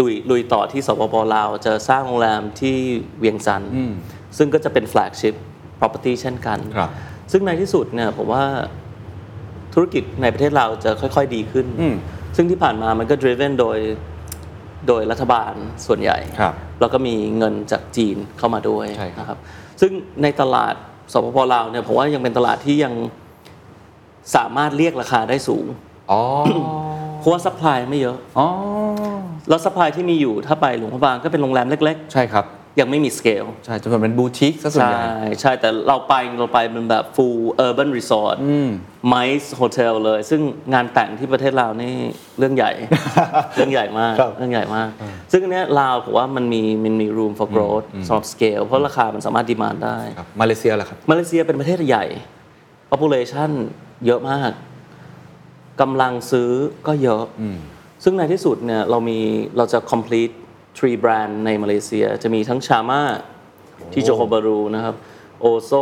[0.00, 2.76] ดุยลุยต่อที่สปปลาว จะสร้างโรงแรมที่
[3.18, 3.72] เวียงจันทร์
[4.36, 5.34] ซึ่งก็จะเป็น flagship
[5.80, 6.90] property เช่นกันครับ
[7.32, 8.44] ซึ่งในที่สุดเนี่ยผมว่า
[9.74, 11.94] ธุรกิจในประเทศเราจะค่อย ๆ ดีขึ้นอืม
[12.36, 13.78] ซึ่งที่ผ่านมามันก็ driven โดย
[14.88, 15.52] โดยรัฐบาล
[15.86, 19.38] ส่วนใหญ่ครับแล้วก็มีเงินจากจีนเข้ามาด้วยใช่ครับนะครับ
[19.80, 20.74] ซึ่งในตลาด
[21.12, 22.94] สปปลาวเนี่ยผมว่ายังเป็นตลาดที่ยัง
[24.36, 25.66] สามารถเรียกราคาได้สูง
[26.10, 26.20] อ๋อ
[27.22, 28.46] เพราะว่า supply ไม่เยอะ อ๋อ
[29.48, 35.04] แล้ว supply ที่มีอยู่ถ้าไปหลวงพระบางก็เป็นโรงแรมเล็กใช่ครับๆยังไม่มี scale ใช่จะเป็นบูติกซะส่วนใช่ใหญ่
[35.40, 38.36] ใช่แต่เราไปเราไปเป็นแบบ full urban resort
[39.08, 40.40] ไมซ์โฮเทลเลย ซึ่ง
[40.72, 41.94] งานแต่งที่ประเทศลาวนี่
[42.38, 42.72] เรื่องใหญ่
[43.54, 44.88] เรื่องใหญ่มากครับเรื่องใหญ่มาก
[45.32, 52.04] ซึ่งอันเนี้ยลาวผมว่ามันมีมันมี room for growth สำหรับ scale เพราะราคามันสามารถดีมานได้ครับมาเลเซียล่ะครับ มาเลเซียเป็นประเทศใหญ่
[52.90, 53.50] population
[54.06, 54.52] เยอะมาก
[55.80, 56.50] กำลังซื้อ
[56.86, 57.24] ก็เยอะ
[58.04, 59.18] ซึ่งในที่สุดเนี่ยเรามี
[59.56, 60.34] เราจะ complete
[60.76, 63.02] three brand ในมาเลเซีย จะมีทั้งชาม่า
[63.92, 64.94] ที่โจโคบารูนะครับ
[65.40, 65.72] โอโซ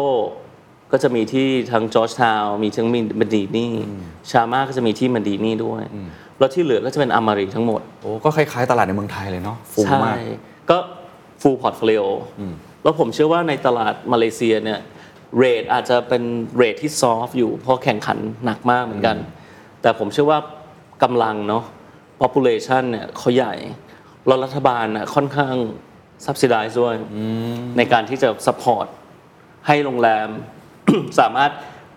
[0.93, 3.73] ก็จะมีที่ทั้งจอร์จทาวมีทั้งมีมันดีนี่
[4.31, 5.83] ชาม่าก็จะมีที่มันดีนี่ด้วย
[6.39, 10.17] แล้วที่เหลือก็จะเป็นอามารีทั้งหมดโอ้ก็คล้ายๆตลาดในเมืองไทยเลยเนาะฟูงใช่มาก
[10.71, 10.79] ก็
[11.41, 12.05] full portfolio
[12.83, 14.81] แล้วผมเชื่อว่าในตลาดมาเลเซียเนี่ย
[15.39, 16.23] เรทอาจจะเป็น
[16.57, 19.17] เรทที่ซอฟอยู่เพราะแข่งขันหนักมากเหมือนกัน
[19.83, 20.41] แต่ผมเชื่อว่า
[21.03, 21.65] กำลังเนาะ
[22.23, 23.55] population เนี่ยเขาใหญ่
[24.27, 25.55] แล้วรัฐบาลน่ะค่อนข้าง
[26.27, 26.97] subsidize ด้วย
[27.77, 28.87] ในการที่จะ support
[29.67, 30.29] ให้โรงแรม
[31.21, 31.51] สามารถ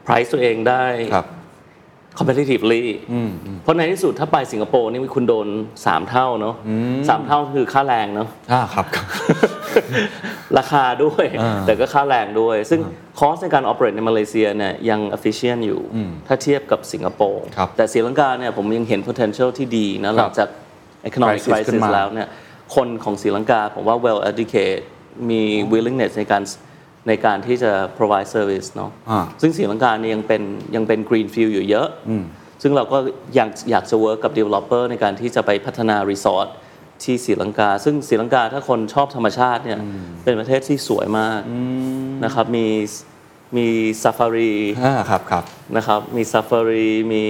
[0.05, 1.27] price ตัวเองได้ครับ
[2.19, 2.83] competitively
[3.63, 5.47] เพราะในที่สุดถ้าไปสิงคโปร์นี่คุณโดน
[5.79, 6.55] 3 เท่าเนาะ
[7.09, 9.05] สามเท่าคือค่าแรงเนาะอ่าครับครับ
[10.57, 12.79] ราคาด้วยอ่าแต่ก็ค่าแรงด้วย ซึ่ง
[13.19, 15.81] คอสในการ operate ในมาเลเซียเนี่ยยัง efficient อยู่
[16.27, 20.49] ถ้าเทียบกับสิงคโปร์ครับแต่ศรีลังกาเนี่ยผมยังเห็น potential ที่ดีนะหลังจาก
[21.09, 22.27] economic Crisis ขึ้น crisis มาแล้วเนี่ย
[22.75, 24.81] คนของศรีลังกาผมว่า well educated
[25.29, 25.41] มี
[25.73, 26.43] willingness ในการ
[27.07, 30.41] ในการที่จะ provide service เนาะอ่าซึ่งศรีลังกาเนี่ยยังเป็น
[30.75, 31.87] ยังเป็น green field อยู่เยอะ
[32.61, 32.97] ซึ่งเราก็
[33.35, 36.47] อยากอยากจะ work กับ developer ในการที่จะไปพัฒนา resort
[37.03, 39.79] ที่ศรีลังกา ซึ่งศรีลังกาถ้าคนชอบธรรมชาติเนี่ย
[40.23, 41.41] เป็นประเทศที่สวยมาก
[42.25, 42.67] นะครับมี
[43.57, 43.67] มี
[44.03, 45.43] ซาฟารีอ่าครับครับ
[45.77, 47.25] นะครับมีซาฟารีมี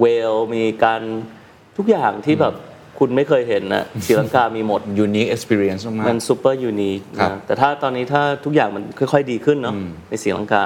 [0.00, 1.02] whale มีการ
[1.76, 2.54] ทุกอย่างที่แบบ
[3.00, 9.74] คุณไม่เคยเห็นนะศรีลังกามีหมด unique experience มากมัน super unique ครับนะแต่ถ้าตอนนี้ถ้าทุกอย่างมันค่อยๆดีขึ้นเนาะ
[10.10, 10.62] ในศรีลังกา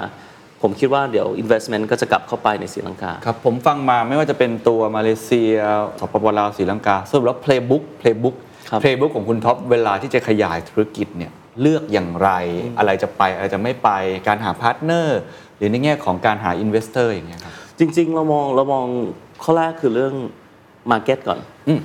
[0.62, 5.55] ผมคิดว่าเดี๋ยว investment ก็จะกลับเข้าไปในศรีลังกา ครับ ผมฟังมาไม่ว่าจะเป็นตัวมาเลเซีย
[6.01, 8.37] สปปลาวศรีลังกาสรุปแล้ว playbook playbook
[8.70, 12.30] ครับ playbook ของคุณท็อปเวลาที่จะขยายธุรกิจเนี่ยเลือกอย่างไร
[12.78, 13.91] อะไรจะไปอะไรจะไม่ไป
[14.28, 15.20] การหา partner
[15.57, 18.87] หรือในแง่ของการหา investor อย่างเงี้ยครับจริง ๆ เรามองเรามอง
[19.43, 20.14] ข้อแรกคือเรื่อง
[20.91, 21.80] Market ก่อนอืม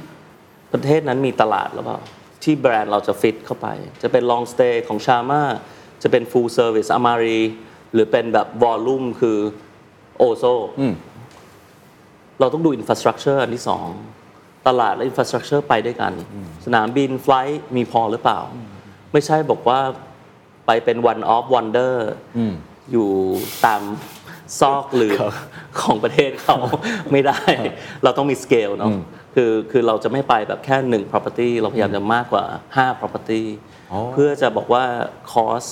[0.73, 1.99] ประเทศนั้นมีตลาดหรือเปล่า
[2.43, 3.67] ที่แบรนด์เราจะฟิตเข้าไป
[4.01, 5.41] จะเป็น long stay ของชาม่า
[6.03, 7.39] จะเป็น full service อามารี
[7.93, 9.37] หรือเป็นแบบ volume คือ
[10.17, 10.43] โอโซ
[10.79, 10.93] อืม
[12.39, 13.87] เราต้องดู infrastructure อันที่สอง
[14.67, 16.13] ตลาดและ infrastructure ไปด้วยกัน
[16.65, 18.39] สนามบินไฟลท์มีพอหรือเปล่า
[19.13, 19.79] ไม่ใช่บอกว่า
[20.65, 21.93] ไปเป็น one off wonder
[22.91, 23.09] อยู่
[23.65, 23.81] ตาม
[24.59, 25.13] ซอกหรือ
[25.81, 26.57] ของประเทศเขา
[27.11, 27.39] ไม่ได้
[28.03, 28.91] เราต้องมี scale เนาะ
[29.35, 32.45] คือคือเราจะไม่ไปแบบแค่หนึ่ง property เราพยายามจะมากกว่า
[32.77, 33.43] 5 property
[33.91, 34.83] อ๋อเพื่อจะบอกว่า
[35.33, 35.69] cost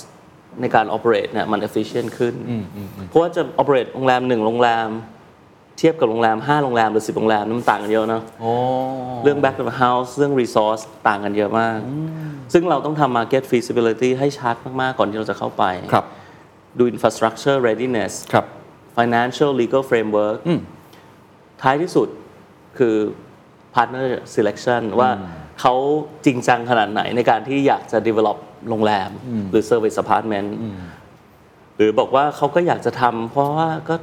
[0.62, 2.36] ในการ operate เนี่ยมัน efficient ขึ้น
[3.08, 4.90] เพราะว่าจะ operate โรงแรมหนึ่งโรงแรม
[5.78, 8.52] เทียบกับโรงแรม 5 โรงแรม หรือ 10 โรงแรมนี่มันต่างกันเยอะนะโอ้
[9.24, 11.78] เรื่อง back of house เรื่อง resource ต่างกันเยอะมาก
[12.54, 16.06] ซึ่งเราต้องทำ market feasibility ให้ชัดมาก ๆ ก่อนที่เราจะเข้าไปครับ
[16.80, 18.46] ดู infrastructure readiness ครับ
[18.98, 20.38] financial legal framework
[21.62, 22.08] ท้ายที่สุด
[22.78, 22.96] คือ
[23.76, 25.10] partner selection ว่า
[25.62, 25.74] เขา
[26.26, 28.38] จริงจังขนาดไหนในการที่อยากจะ develop
[28.70, 29.10] โรงแรม
[29.52, 30.50] หรือ service apartment
[31.76, 33.96] หรือบอกว่าเขาก็อยากจะทำเพราะว่าก็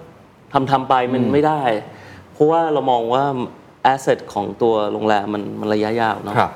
[0.53, 1.63] ทำทำไปมันไม่ได้
[2.33, 3.25] เพราะว่าเรามองว่า
[3.95, 6.53] asset ของตัวโรงแรมมันมันระยะยาวเนาะครับ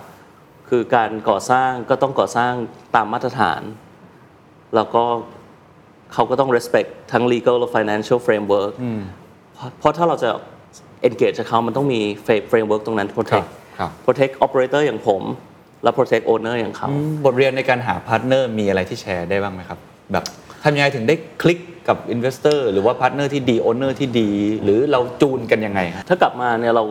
[0.68, 2.52] คือการก่อสร้างก็ต้องก่อสร้าง
[2.94, 3.62] ตามมาตรฐาน
[4.74, 5.04] แล้วก็
[6.14, 8.72] เขาก็ต้อง respect ทั้ง legal และ financial framework
[9.54, 10.30] เพราะเพราะถ้าเราจะ
[11.08, 13.48] engage กับเขามันต้องมี fra- framework ตรงนั้น protect
[13.78, 15.22] ครับ protect operator อย่างผม
[15.82, 16.88] และ protect owner อย่างเขา
[17.24, 19.78] บทเรียนในการหา partner มีอะไรที่แชร์ได้บ้างไหมครับ
[20.12, 20.24] แบบ
[20.62, 24.30] ทำยังไงถึงได้คลิกกับ investor หรือว่า partner ที่ดี owner ที่ดี
[24.64, 26.84] หรือเราจูนกันยังไงครับถ้ากลับมาเนี่ยเรา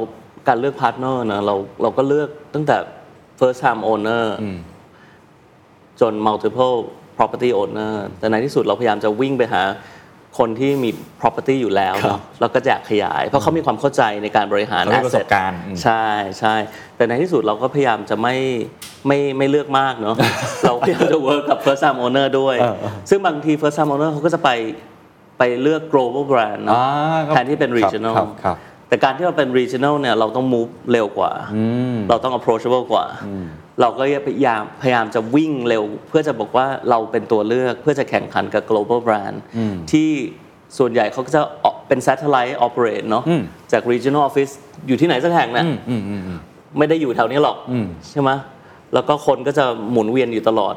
[0.47, 2.77] การเลือก partner นะเราเราก็เลือกตั้งแต่
[3.39, 4.25] first time owner
[6.01, 6.75] จน multiple
[7.17, 9.63] property owner แต่ในที่สุดเราพยายามจะวิ่งไปหา
[10.37, 10.89] คนที่มี
[11.21, 16.05] property อยู่แล้วครับเนาะเราก็อยากขยาย เพราะเขามีความเข้าใจในการบริหารเขามีประสบ asset การณ์อืมใช่
[16.39, 16.55] ใช่
[16.95, 18.35] แต่ในที่สุดเราก็พยายามจะไม่
[19.07, 20.15] ไม่ไม่เลือกมากเนาะ
[20.63, 24.49] เราพยายามจะ work กับ first time owner ด้วยเออเออซึ่งบางที first time owner เขาก็จะไป
[25.39, 28.57] ไปเลือก global brand เนาะอ่าครับแทนที่เป็นครับ regional ครับครับ
[28.87, 31.31] แต่การที่เราเป็น regional เนี่ยเราต้อง move เร็วกว่า
[32.09, 33.05] เราต้อง approachable กว่า
[33.81, 39.37] เราก็พยายามพยายามจะวิ่งเร็ว เพื่อจะบอกว่าเราเป็นตัวเลือกเพื่อจะแข่งขันกับ global brand
[39.91, 40.09] ที่
[40.77, 41.41] ส่วนใหญ่เขาก็จะ
[41.87, 43.23] เป็น satellite operate เนาะ
[43.71, 44.53] จาก regional office
[44.87, 45.65] อยู่ที่ไหนสักแห่งนะ
[46.77, 47.57] ไม่ได้อยู่แถวนี้หรอก
[48.11, 48.31] ใช่ไหม
[48.93, 50.75] แล้วก็คนก็จะหมุนเวียนอยู่ตลอด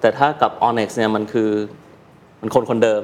[0.00, 1.50] แต่ถ้ากับ Onyx เนี่ยมันคือ
[2.40, 3.02] มันคนคนเดิม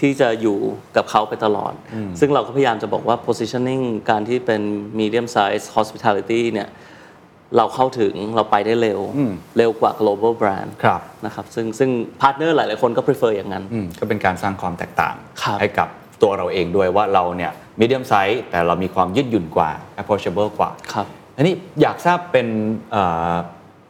[0.00, 0.58] ที่จะอยู่
[0.96, 1.72] กับเขาไปตลอด
[2.20, 4.62] ซึ่งเราก็พยายามจะบอกว่า positioning การที่เป็น
[4.98, 6.68] medium size hospitality เนี่ย
[7.56, 9.00] เราเข้าถึงเราไปได้เร็ว
[9.58, 11.90] เร็วกว่า global brand ครับนะครับซึ่งซึ่ง
[12.22, 15.88] partner หลาย ๆ คนก็ prefer อย่างนั้นอืมก็เป็นการสร้างความแตกต่างครับให้กับ
[16.22, 22.46] ตัวเราเองด้วยว่าเราเนี่ยมีเดียมไซส์แต่เรามีความยืดหยุ่นกว่า approachable กว่าครับอันนี้อยากทราบเป็น
[22.92, 23.34] เอ่อ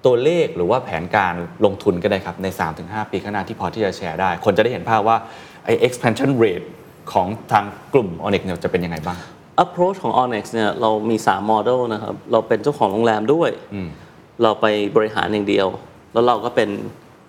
[0.05, 1.35] ตัวเลขหรือว่าแผนการ
[1.65, 2.47] ลงทุนก็ได้ครับ ใน
[2.81, 5.17] 3-5 ปีข้างหน้าที่พอที่จะแชร์ได้ คนจะได้เห็นภาพว่า
[5.65, 6.67] ไอ้ expansion rate
[7.13, 9.19] ของทางกลุ่ม Onyx เนี่ยจะเป็นยังไงบ้าง
[9.65, 13.51] approach ของ Onyx เนี่ยเรามี3 model นะครับ เราเป็นเจ้าของโรงแรมด้วย
[14.43, 15.67] เราไปบริหารอย่างเดียว
[16.13, 16.69] แล้วเราก็เป็น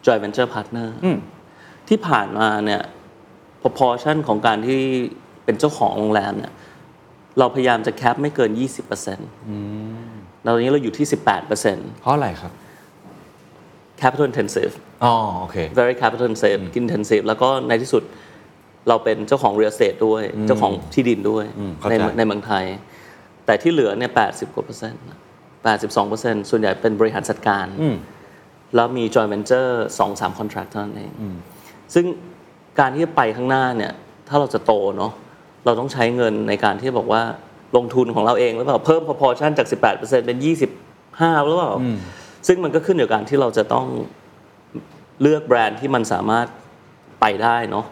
[0.05, 0.87] joint venture partner
[1.89, 2.81] ที่ผ่านมาเนี่ย
[3.61, 4.81] proportion ของการที่
[5.45, 6.51] เป็นเจ้าของโรงแรมเนี่ย
[7.39, 8.51] เราพยายามจะแคปไม่เกิน
[9.27, 12.51] 20%แล้วตอนนี้เราอยู่ที่ 18%เพราะอะไรครับ
[14.01, 14.73] capital intensive
[15.03, 18.03] อ๋อโอเค very capital intensive intensive แล้วก็ในที่สุด
[18.89, 21.45] เราเป็นเจ้าของ real estate ด้วย เจ้าของที่ดินด้วย
[21.77, 22.65] เข้าในใจในเมืองไทย
[23.45, 25.01] แต่ที่เหลือเนี่ย 80 กว่าเปอร์เซ็นต์
[25.53, 27.65] 82เปอร์เซ็นต์ส่วนใหญ่เป็นบริหารจัดการ
[28.75, 31.11] แล้วมี joint venture สองสาม contract เท่านั้นเอง
[31.93, 32.05] ซึ่ง
[32.79, 33.93] การที่จะไปข้างหน้าเนี่ย
[34.29, 35.11] ถ้าเราจะโตเนาะ
[35.65, 37.21] เราต้องใช้เงินในการที่บอกว่า
[37.77, 40.37] ลงทุนของเราเองหรือเปล่าเพิ่ม proportion จาก 18%เป็น
[40.89, 41.73] 25หรือเปล่า
[42.47, 43.87] ซึ่งมันก็ขึ้นอยู่กับการที่เราจะต้อง
[45.21, 46.47] เลือกแบรนด์ที่มันสามารถ
[47.21, 47.85] ไปได้เนาะ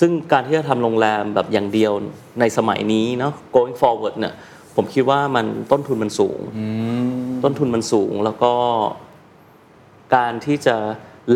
[0.00, 1.92] ซึ่งการที่จะทำโรงแรมแบบอย่างเดียว
[2.40, 4.34] ในสมัยนี้เนาะ going forward เนี่ย
[4.76, 6.38] ผมคิดว่ามันต้นทุนมันสูง
[7.44, 8.52] ต้นทุนมันสูงแล้วก็
[10.16, 10.76] การที่จะ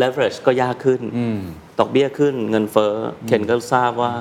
[0.01, 1.01] leverage ก็ยากขึ้น
[1.79, 4.13] ดอกเบี้ยขึ้นเงินเฟ้ออเคนก็ทราบว่า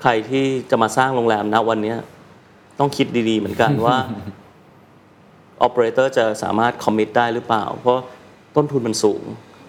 [0.00, 1.98] ใครที่จะมาสร้างโรงแรมนะวันเนี้ย
[2.78, 3.96] ต้องคิดดีๆ เหมือนกันว่า
[5.66, 8.02] operator จะสามารถ commit ได้หรือเปล่า เพราะ
[8.56, 9.22] ต้นทุนมันสูง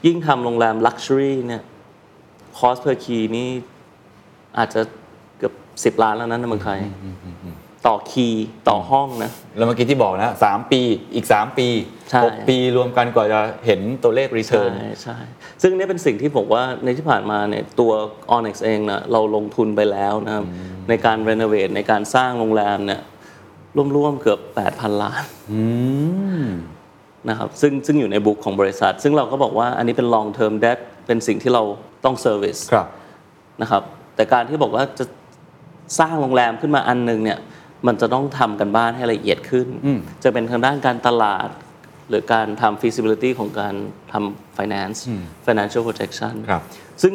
[0.05, 1.63] ยิ่งทำโรงแรม luxury เนี่ย
[2.57, 3.49] cost per key นี่
[4.57, 4.81] อาจจะ
[5.37, 5.53] เกือบ
[5.97, 6.79] 10ล้านแล้วนะในเมืองไทย
[7.87, 10.81] ต่อคีย์ต่อห้องนะ แล้วเมื่อกี้ที่บอกนะสามปี
[11.15, 11.67] อีก3ปี
[12.09, 14.71] ใช่6ปีรวมกันกว่าจะเห็นตัวเลขรีเทิใช่ร์น
[15.03, 15.17] ใช่
[15.61, 17.91] ซึ่งนี่เป็นสิ่งที่ผมว่าในที่ผ่านมาเนี่ยตัว
[18.35, 20.45] Onyx เองนะเราลงทุนไปแล้วนะครับ
[20.89, 23.01] ในการรีโนเวทในการสร้างโรงแรมเนี่ย
[23.75, 24.39] ร่วมๆเกือบ
[24.71, 25.23] 8,000 ล้าน
[27.29, 31.63] นะครับซึ่งซึ่งอยู่ในบุ๊กของบริษัท ซึ่งเราก็บอกว่าอันนี้เป็น long term debt เป็นสิ่งที่เรา
[32.05, 32.87] ต้อง service ครับ
[33.61, 33.83] นะครับ
[34.15, 35.05] แต่การที่บอกว่าจะ
[35.99, 37.39] สร้างโรงแรมขึ้นมาอันหนึงเนี่ย
[37.87, 39.67] มันจะต้องทำกันบ้านให้ละเอียดขึ้น
[40.23, 41.49] จะเป็นทางด้านการตลาด
[42.09, 43.75] หรือการทำ feasibility ของการ
[44.11, 44.97] ทำ finance
[45.45, 46.61] financial projection ครับ
[47.01, 47.13] ซึ่ง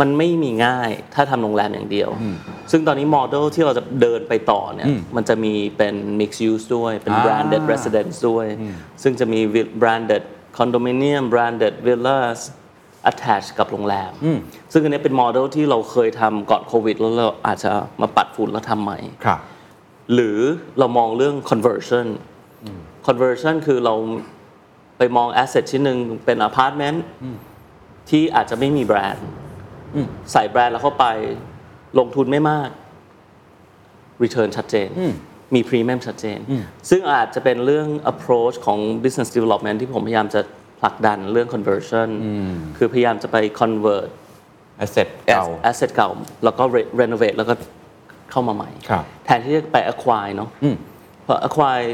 [0.00, 2.10] มันไม่มีง่ายถ้าทำโรงแรมอย่างเดียว
[2.70, 8.46] ซึ่งตอนนี้โมเดลที่เราจะเดินไปต่อเนี่ย มันจะมีเป็น mixed use ด้วย เป็นอ่า branded residence ด้วย
[9.02, 9.40] ซึ่งจะมี
[9.82, 10.22] branded
[10.58, 12.40] condominium branded villas
[13.10, 14.12] attach กับโรงแรม
[14.72, 19.40] ซึ่งอันนี้เป็นโมเดลที่เราเคยทำก่อนโควิด แล้วเราอาจจะมาปัดฝุ่นแล้วทำใหม่ครับ
[20.14, 20.38] หรือ
[20.78, 22.06] เรามองเรื่อง conversion
[23.08, 23.94] conversion คือเรา
[24.98, 27.04] ไปมอง asset ชิ้นหนึ่งเป็นอพาร์ตเมนต์
[28.10, 29.26] ที่อาจจะไม่มีแบรนด์
[30.32, 31.06] ใส่แบรนด์แล้วเข้าไป
[31.98, 32.70] ลงทุนไม่มาก
[34.22, 34.88] return ชัดเจน
[35.54, 36.38] มี premium ชัดเจน
[36.90, 40.40] ซึ่งอาจจะเป็นเรื่อง approach ของ business development ที่ผมพยายามจะ
[40.80, 42.08] ผลักดันเรื่อง conversion
[42.76, 44.08] คือพยายามจะไป convert
[44.84, 46.10] asset เก่า asset เก่า
[46.44, 47.54] แล้วก็ re- renovate แล้วก็
[48.30, 50.50] เข้ามาใหม่ครับแทนที่จะไป acquire เนาะ
[51.24, 51.86] เพราะ acquire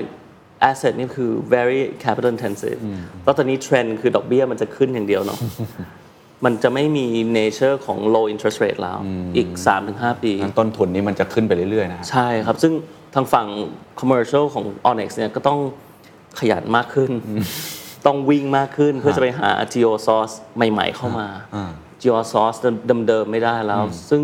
[0.71, 2.81] asset นี่คือ very capital intensive
[3.25, 5.39] แล้วตอนนี้เทรนด์คือดอกเบี้ยมันจะขึ้นอย่างเดียวเนาะ
[6.45, 7.07] มันจะไม่มี
[7.39, 8.99] nature ของ low interest rate แล้ว
[9.37, 9.49] อีก
[9.87, 12.73] 3-5 ปีงั้นต้นทุนนี้มันจะขึ้นไปเรื่อยๆนะฮะใช่ครับ ซึ่ง
[13.15, 13.47] ทางฝั่ง
[14.01, 15.59] commercial ของ Onyx เนี่ยก็ต้อง
[16.41, 17.11] ขยันมากขึ้น
[18.07, 21.29] ต้องวิ่งมากขึ้นเพื่อจะไปหา geo source ใหม่ๆเข้ามา
[22.03, 22.59] geo source
[23.09, 24.23] เดิมๆไม่ได้แล้ว ซึ่ง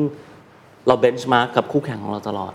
[0.87, 2.53] เรา benchmark กับคู่แข่งของเราตลอด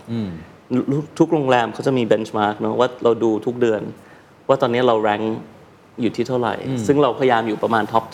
[1.18, 3.82] ทุกโรงแรมเขาจะมี benchmark เนอะว่าเราดูทุกเดือน
[4.48, 5.26] ว่าตอนนี้เรา rank
[6.00, 6.54] อยู่ที่เท่าไหร่
[6.86, 8.04] ซึ่งเราพยายามอยู่ประมาณ top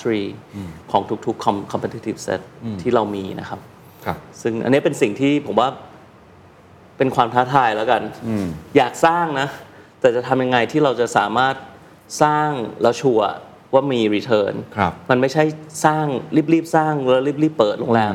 [0.41, 2.41] 3ของทุกๆ com- competitive set
[2.80, 3.61] ที่เรามีนะครับ
[4.05, 5.68] ครับ ซึ่งอันนี้เป็นสิ่งที่ผมว่า
[6.99, 8.03] เป็นความท้าทายแล้วกัน
[8.76, 9.49] อยากสร้างนะ
[10.01, 11.55] แต่จะทำยังไงที่เราจะสามารถ
[12.22, 12.51] สร้าง
[12.82, 13.28] แล้วชัวร์
[13.74, 15.45] ว่ามี return ครับมันไม่ใช่
[15.84, 16.07] สร้าง
[16.53, 18.14] รีบๆ สร้างแล้วรีบๆ เปิดโรงแรม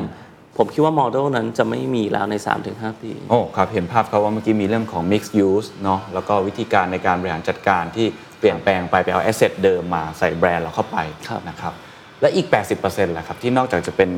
[0.58, 2.34] ผมคิดว่าโมเดลนั้นจะไม่มีแล้วใน
[2.68, 8.06] 3-5 ปี โอ้ ครับ เห็นภาพเขาว่าเมื่อกี้มีเรื่องของ mixed use เนาะแล้วก็วิธีการในการบริหารจัดการที่
[8.42, 11.72] เปลี่ยนแปลงไปไปเอา asset เดิมมาใส่แบรนด์เราเข้าไปครับนะครับ
[12.20, 12.46] และอีก
[12.80, 14.10] 80%แหละครับที่นอกจากจะเป็น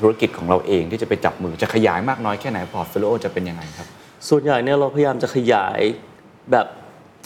[0.00, 3.86] ธุรกิจของเราเองที่จะไปจับมือจะขยายมากน้อยแค่ไหน portfolio จะเป็นยังไงครับ
[4.28, 5.80] ส่วนใหญ่เนี่ยเราพยายามจะขยาย
[6.52, 6.66] แบบ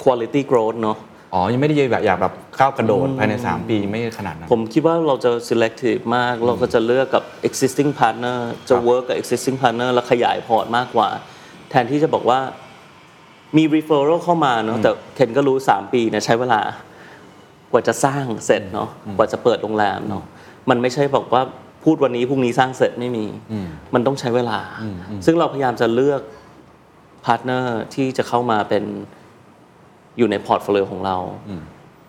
[0.02, 0.98] quality growth เนอะ
[1.34, 8.38] อ๋อ ยังไม่ได้อยากอยากแบบก้าวกระโดดภายใน 3 ปีไม่ขนาดนั้น ผมคิดว่าเราจะ selective มาก เราก็จะเลือกกับ existing partner
[8.68, 11.08] จะ work กับ existing partner แล้วขยายพอร์ตมากกว่า
[11.70, 12.40] แทนที่จะบอกว่า
[13.56, 16.60] มี referral เข้ามาเนาะแต่เคนก็รู้ 3 ปีเนี่ยใช้เวลา
[17.72, 20.24] กว่าจะสร้างเสร็จเนาะกว่าจะเปิดโรงแรมเนาะ
[20.70, 21.42] มันไม่ใช่บอกว่า
[21.84, 23.26] พูดวันนี้พรุ่งนี้สร้างเสร็จไม่มี
[23.94, 24.58] มันต้องใช้เวลา
[25.26, 26.22] ซึ่งเราพยายามจะเลือก
[27.24, 28.84] partner ที่จะเข้ามาเป็น
[30.18, 31.16] อยู่ใน portfolio ของเรา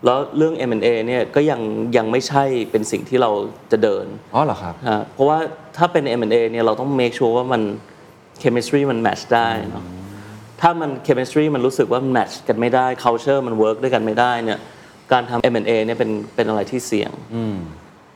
[0.04, 1.60] แล้วเรื่อง M&A เนี่ยก็ยัง
[1.96, 3.30] ยังไม่ใช่เป็นสิ่งที่เรา
[3.72, 5.38] จะเดิน อ๋อเหรอครับฮะเพราะว่า
[5.76, 7.62] ถ้าเป็น M&A เนี่ยเราต้อง make sure ว่ามัน
[8.42, 9.84] chemistry มัน match ได้เนาะ
[10.60, 14.58] ถ้ามัน chemistry มันรู้สึกว่ามัน match กันไม่ได้ culture มัน work ด้วยกันไม่ได้เนี่ย
[15.12, 17.10] การทำ M&A เนี่ยเป็นเป็นอะไรที่เสี่ยง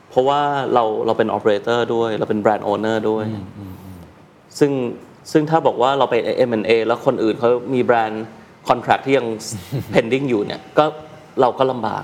[0.09, 0.41] เพราะว่า
[0.73, 3.25] เราเราเป็น operator ด้วย เราเป็น brand owner ด้วย
[4.59, 4.71] ซึ่ง
[5.31, 6.15] ซึ่งถ้าบอกว่าเราไป
[6.49, 8.25] M&A แล้วคนอื่นเขามีแบรนด์
[8.69, 9.27] contract ที่ยัง
[9.93, 10.85] pending อยู่เนี่ยก็
[11.41, 12.03] เราก็ลำบาก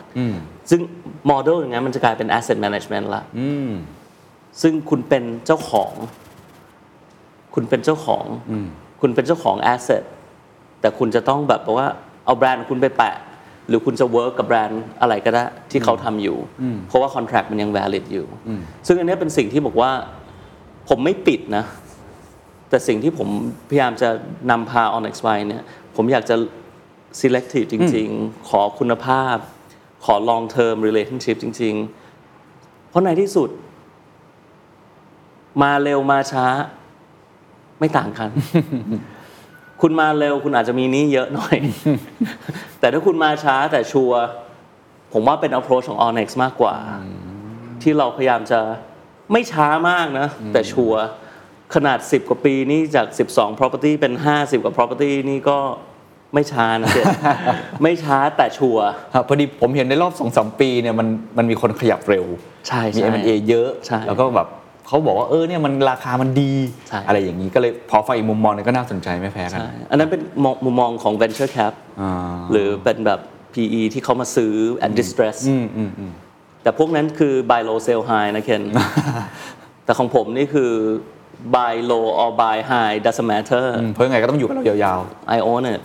[0.69, 0.81] ซึ่ง
[1.27, 3.23] โมเดลอย่างนั้นมันจะกลายเป็น asset management ละ
[4.61, 5.93] ซึ่งคุณเป็นเจ้าของ
[7.53, 8.25] คคุณเป็นเจ้าของ
[9.01, 10.03] คุณเป็นเจ้าของแอสเซท
[10.81, 11.87] แต่คุณจะต้องแบบว่า
[12.25, 13.15] เอาแบรนด์คุณไปแปะ
[13.67, 16.37] หรือคุณจะเวิร์กกับแบรนด์อะไรก็ได้ที่เขาทำอยู่
[16.87, 18.27] เพราะว่าคอนแท c t มันยัง valid อยู่
[18.87, 19.91] ซึ่งอันเนี้ยเป็นสิ่งที่บอกว่า
[20.89, 21.65] ผมไม่ปิดนะ
[22.69, 23.27] แต่สิ่งที่ผม
[23.69, 24.09] พยายามจะ
[24.51, 25.63] นำพา Onyx ไปเนี่ย
[25.95, 26.35] ผมอยากจะ
[27.21, 29.35] selective จริง ๆ ขอคุณภาพ
[30.05, 31.75] ขอ long term relationship จริง
[32.31, 33.49] ๆ เพราะในที่สุด
[35.61, 36.45] มาเร็วมาช้า
[37.79, 38.29] ไม่ต่างกัน
[39.81, 41.57] คุณมาเร็วคุณอาจจะมีหนี้เยอะหน่อย
[42.79, 44.21] แต่ถ้าคุณมาช้าแต่ชัวร์
[45.13, 46.75] ผมว่าเป็น approach ของ Onyx มากกว่า
[47.81, 48.59] ที่เราพยายามจะ
[49.31, 51.01] ไม่ช้ามากนะ แต่ชัวร์
[51.75, 55.59] ขนาด 10 กว่าปีนี่จาก 12 property เป็น 50 กว่า property นี่ก็
[56.33, 57.01] ไม่ช้านะเด็
[57.83, 61.07] ไม่ช้าแต่ชัวร์ครับพอดีผมเห็นในรอบสองสามปีเนี่ยมัน
[61.37, 62.25] มันมีคนขยับเร็ว
[62.67, 64.47] ใช่มีใช่ M&A เยอะใช่แล้วก็แบบ
[64.87, 66.53] เขาบอกว่าเออเนี่ยมันราคามันดี
[66.87, 72.11] ใช่อะไรอย่างนี้ก็เลยพอฟังอีกมุมมองหนึงก็น่าสนใจไม่แพ้กันใช่อันนั้นเป็นมองมุมมองของ venture cap อ่า
[72.51, 73.19] หรือเป็นแบบ
[73.53, 74.53] PE ที่เขามาซื้อ
[74.85, 75.37] at distress
[76.63, 78.63] แต่พวกนั้นคือ buy low sell high นะเคน
[79.85, 80.71] แต่ของผมนี่คือ
[81.55, 84.99] buy low or buy high doesn't matter อืมเพราะยังไงก็ต้องอยู่กับเรายาว
[85.35, 85.81] I own it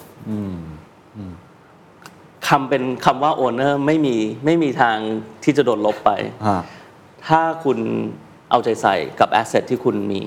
[2.49, 4.97] คำเป็นคำว่า owner ไม่มีไม่มีทาง
[5.45, 6.61] ที่จะโดนลบไปๆฮะ
[7.27, 7.79] ถ้าคุณ
[8.53, 10.23] เอาใจใส่กับ asset ที่คุณมี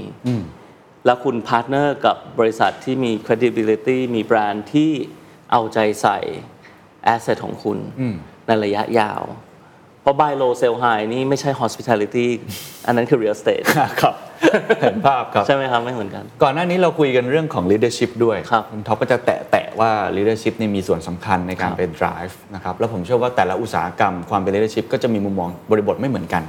[1.06, 4.92] แล้วคุณ partner กับบริษัทที่มี credibility มีแบรนด์ที่
[5.52, 6.18] เอาใจใส่
[7.14, 7.78] asset ของคุณ
[8.48, 9.22] ในระยะยาว
[10.02, 12.28] เพราะ buy low sell high นี่ไม่ใช่ hospitality
[12.86, 13.66] อันนั้นคือ real estate
[14.02, 14.16] ครับ
[14.82, 26.44] เห็นภาพครับ ใช่ไหมครับ ไม่เหมือนกัน ก่อนหน้านี้เราคุยกันเรื่องของ leadership ด้วยครับคุณท็อปก็จะแตะแตะว่า leadership เนี่ยมีส่วนสำคัญในการครับเป็น drive นะครับ แล้วผมเชื่อว่าแต่ละอุตสาหกรรมความเป็น leadership ก็จะมีมุมมองบริบทไม่เหมือนกัน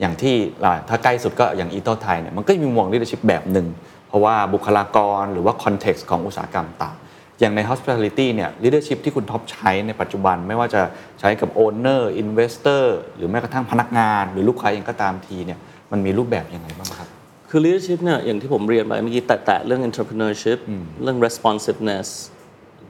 [0.00, 0.34] อย่างที่
[0.64, 3.66] อ่าถ้าใกล้สุดก็อย่างอีโตไทยเนี่ยมันก็มีมุมมอง leadership แบบหนึ่ง
[4.08, 6.96] เพราะว่าบุคลากรหรือว่า context ของอุตสาหกรรมต่าง
[7.40, 10.82] อย่างใน hospitality เนี่ย leadership ที่คุณท็อปใช้ในปัจจุบันไม่ว่าจะ
[11.20, 12.84] ใช้กับ owner investor
[13.16, 15.58] หรือแม้กระทั่งพนักงาน หรือลูกค้าเองก็ตามทีเนี่ย
[15.92, 17.08] มันมีรูปแบบยังไงบ้างครับ
[17.50, 20.58] คือ leadership เนี่ยอย่างที่ผมเรียนไปเมื่อกี้แตะๆเรื่อง entrepreneurship
[21.02, 22.08] เรื่อง responsiveness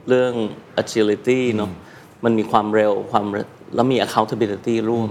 [0.09, 0.33] เรื่อง
[0.81, 1.71] agility เนอะ
[2.25, 5.09] มันมีความเร็วความเร็วแล้วมี accountability ร่วม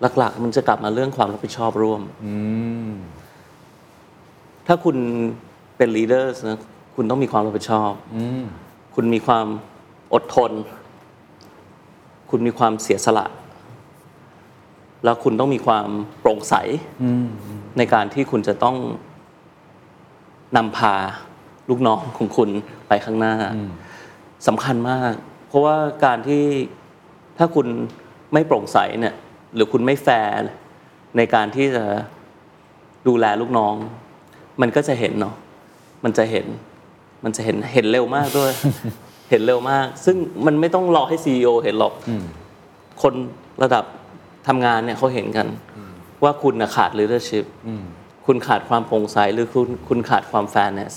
[0.00, 2.02] หลัก ๆ มันจะกลับมาเรื่องความรับผิดชอบร่วม
[4.66, 4.96] ถ้าคุณ
[5.76, 6.58] เป็น leaders นะ
[6.96, 7.92] คุณต้องมีความรับผิดชอบ
[8.94, 9.46] คุณมีความ
[10.14, 10.52] อดทน
[12.30, 13.26] คุณมีความเสียสละ
[15.04, 15.88] แล้วคุณต้องมีความ
[16.20, 16.54] โปร่งใส
[17.78, 18.76] ในการที่คุณจะต้อง
[20.56, 20.94] นำพา
[21.70, 22.48] ลูกน้องของคุณ
[22.88, 23.34] ไปข้างหน้า
[24.46, 25.12] สำคัญมาก
[25.48, 26.44] เพราะว่าการที่
[27.38, 27.66] ถ้าคุณ
[28.32, 29.14] ไม่โปร่งใสเนี่ย
[29.54, 30.36] หรือคุณไม่แฟร์
[31.16, 31.84] ในการที่จะ
[33.08, 33.74] ดูแลลูกน้อง
[34.60, 35.34] มันก็จะเห็นเนาะ
[36.04, 36.46] มันจะเห็น
[37.24, 38.52] มันจะเห็นเห็นเร็วมากด้วย
[39.30, 41.94] เห็นเร็วมาก ซึ่งมันไม่ต้องรอให้ซีอเห็นหรอก
[43.02, 43.14] คน
[43.62, 43.84] ระดับ
[44.46, 45.46] ทำงานเนี่ยเขาเห็นกัน
[46.22, 47.44] ว่าคุณนะขาด leadership
[48.26, 50.94] คุณขาดความโปร่งใสหรือคุณคุณขาดความ fairness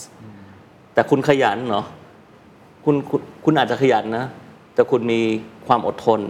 [0.94, 1.86] แต่คุณขยันเนาะ
[2.86, 4.26] คุณคุณคุณอาจจะขยันนะ
[4.74, 5.22] แต่คุณมี
[5.68, 6.22] ความอดทน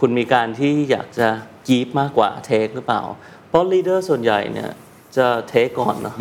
[0.00, 1.28] คุณมีการที่อยากจะ
[1.68, 3.02] กีฟมากกว่าเทคหรือเปล่า
[3.48, 4.70] เพราะ leader ส่วนใหญ่เนี่ย
[5.16, 6.16] จะเทคก่อนเนาะ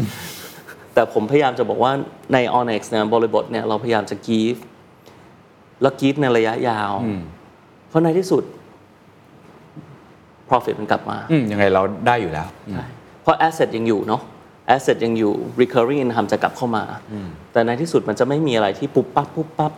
[0.94, 1.92] แต่ผมพยายามจะบอกว่า
[2.34, 4.58] ใน Onyx เนี่ยบริบทเนี่ยเราพยายามจะกีฟ
[5.82, 6.92] แล้วกีฟในระยะยาว
[7.90, 8.44] เพราะในที่สุด
[10.50, 12.86] profit มันกลับมาอืมยังไงเราได้อยู่แล้วใช่
[13.22, 14.22] เพราะ asset ยังอยู่เนาะ
[14.76, 16.84] asset ยังอยู่ recurring income จะกลับเข้ามา
[17.52, 19.74] แต่ในที่สุดมันจะไม่มีอะไรที่ปุ๊บปั๊บปุ๊บปั๊บ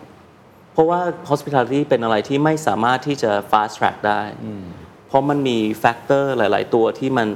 [0.76, 4.22] เพราะว่า hospitality เป็นอะไรที่ไม่สามารถที่จะ fast track ได้
[5.08, 7.28] เพราะมันมี factor หลาย ๆ ตัวที่มัน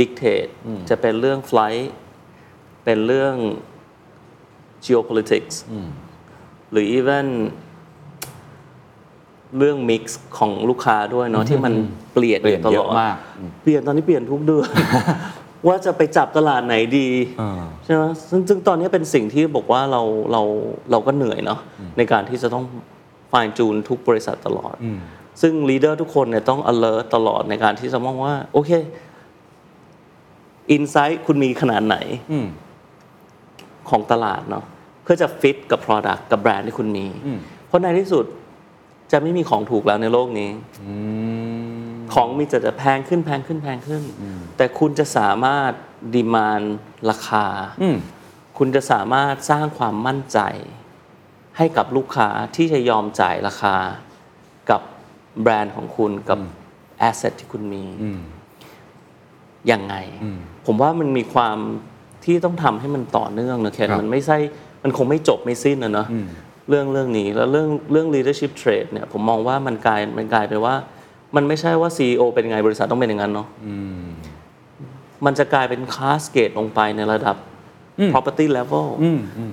[0.00, 0.50] dictate
[0.90, 1.86] จะเป็นเรื่อง flight
[2.84, 3.36] เป็นเรื่อง
[4.84, 5.56] geopolitics
[6.70, 7.26] หรือ even
[9.58, 10.02] เรื่อง mix
[10.38, 11.72] ของลูกค้าด้วยเนาะที่มัน
[12.14, 13.16] เปลี่ยนเปลี่ยนตลเยออะดมาก
[13.62, 14.68] เปลี่ยนตอนนี้เปลี่ยนทุกเดือน
[15.66, 17.08] ว่าจะไปจับตลาดไหนดี
[17.40, 20.02] อ่าใช่ไหมซึ่งซึ่งตอนนี้เป็นสิ่งที่บอกว่าเรา
[20.32, 20.42] เรา
[20.90, 21.60] เราก็เหนื่อยเนาะ
[21.98, 22.64] ในการที่จะต้อง
[23.32, 24.74] fine tune ทุกบริษัทตลอด
[25.40, 28.70] ซึ่ง leader ทุกคนเนี่ยต้อง alert ตลอดในการที่จะมองว่า โอเค
[30.76, 31.96] insight คุณมีขนาดไหน
[33.90, 34.64] ของตลาดเนาะ
[35.02, 37.06] เพื่อจะ fit กับ product กับแบรนด์ที่คุณมี
[37.66, 38.24] เพราะในที่สุด
[39.12, 40.50] จะไม่มีของถูกแล้วในโลกนี้
[42.14, 44.02] ของมีแต่จะแพงขึ้นแพงขึ้นแพงขึ้น
[44.56, 45.72] แต่คุณจะสามารถ
[46.14, 46.62] ดีมาน
[47.10, 47.46] ราคา
[48.58, 50.38] คุณจะสามารถสร้างความมั่นใจ
[51.56, 53.76] ให้กับลูกค้าที่จะยอมจ่ายราคา
[54.70, 54.80] กับ
[55.42, 56.38] แบรนด์ของคุณกับ
[56.98, 57.84] แอสเซทที่คุณมี
[59.70, 59.94] ยังไง
[60.66, 61.58] ผมว่ามันมีความ
[62.24, 64.38] ที่ต้องทำให้มันต่อเนื่องนะเคนครับมันไม่ใช่
[64.82, 66.08] มันคงไม่จบไม่สิ้นนะเนอะ
[66.68, 70.74] เรื่องเรื่องนี้แล้วเรื่องเรื่อง leadership trait เนี่ยผมมองว่ามันกลายมันกลายไปว่า
[71.36, 73.48] มันไม่ใช่ว่า CEO เป็นยังไงบริษัทต้องเป็นอย่างนั้นเนาะ
[75.24, 77.36] มันจะกลายเป็นคลาสเกตลงไปในระดับ
[78.12, 78.86] property level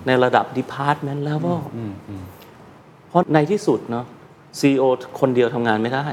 [0.07, 1.59] ในระดับ department level
[3.09, 4.05] เพราะในที่สุดเนาะ
[4.59, 4.83] CEO
[5.19, 6.07] คนเดียวทำงานไม่ได้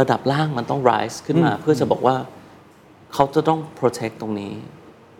[0.00, 2.16] ระดับล่างมันต้อง rise ขึ้นมา เพื่อจะบอกว่า
[3.14, 4.52] เขาจะต้อง protect ตรงนี้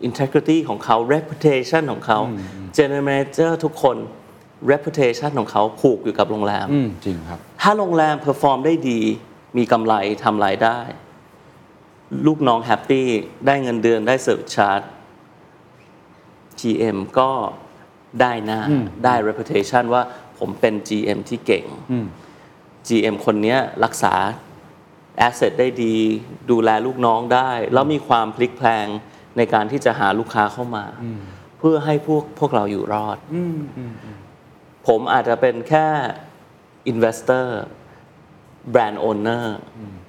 [0.07, 2.19] integrity ของเขา reputation ของเขา
[2.77, 3.97] general manager ทุกคน
[4.71, 9.01] reputation ของเขาผูกอยู่กับโรงแรม อืมจริงครับ ถ้าโรงแรม perform ได้ดี
[9.57, 9.93] มีกำไร
[10.23, 10.79] ทำรายได้
[12.27, 13.07] ลูกน้อง happy
[13.47, 14.81] ได้เงินเดือนได้ service charge
[16.59, 17.31] GM ก็
[18.21, 18.61] ได้หน้า
[19.05, 20.03] ได้ reputation ว่า
[20.39, 21.65] ผมเป็น GM ที่เก่ง
[22.87, 24.15] GM คนเนี้ยรักษา
[25.27, 25.95] asset ได้ดี
[26.51, 28.87] ดูแลลูกน้องได้ แล้วมีความพลิกแพลง
[29.37, 30.85] ในการที่จะหาลูกค้าเข้ามา
[31.59, 33.17] เพื่อให้พวกพวกเราอยู่รอด
[34.87, 35.87] ผมอาจจะเป็นแค่
[36.91, 37.47] investor
[38.73, 39.45] brand owner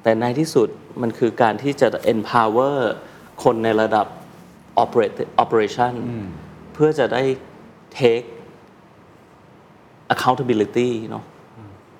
[0.02, 0.68] แต่ในที่สุด
[1.02, 2.78] มันคือการที่จะ empower
[3.44, 4.06] คนในระดับ
[4.82, 5.92] operate operation
[6.72, 7.22] เพื่อจะได้
[7.98, 8.26] take
[10.14, 11.24] accountability เนาะ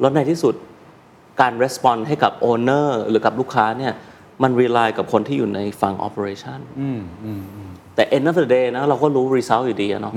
[0.01, 0.55] แล้วในที่สุด
[1.41, 3.93] การ respond ให้กับ owner หรือกับลูกค้าเนี่ย
[4.43, 6.59] มัน rely กับคนที่อยู่ในฝั่ง operation
[7.95, 10.14] แต่ end of the day นะเราก็รู้ result อยู่ดีอะเนาะ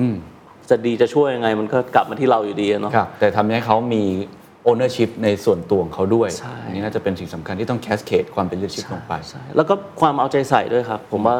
[0.69, 4.03] จะดีจะช่วยยังไงมันก็กลับมาที่เราอยู่ดีอะเนาะ ครับแต่ทำให้เขามี
[4.69, 11.35] ownership ในส่วนตัวของเขาด้วย ใช่ อันนี้น่าจะเป็นสิ่งสำคัญที่ต้อง cascade ความเป็น leadership ลงไป ใช่แล้วก็ความเอาใจใส่ด้วยครับ ผมว่า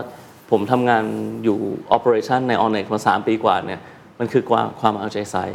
[0.52, 1.04] ผมทำงาน
[1.44, 1.58] อยู่
[1.96, 3.82] operation ใน o n n e x มา 3 ปีกว่าเนี่ย
[4.20, 5.46] มันคือความความเอาใจใส่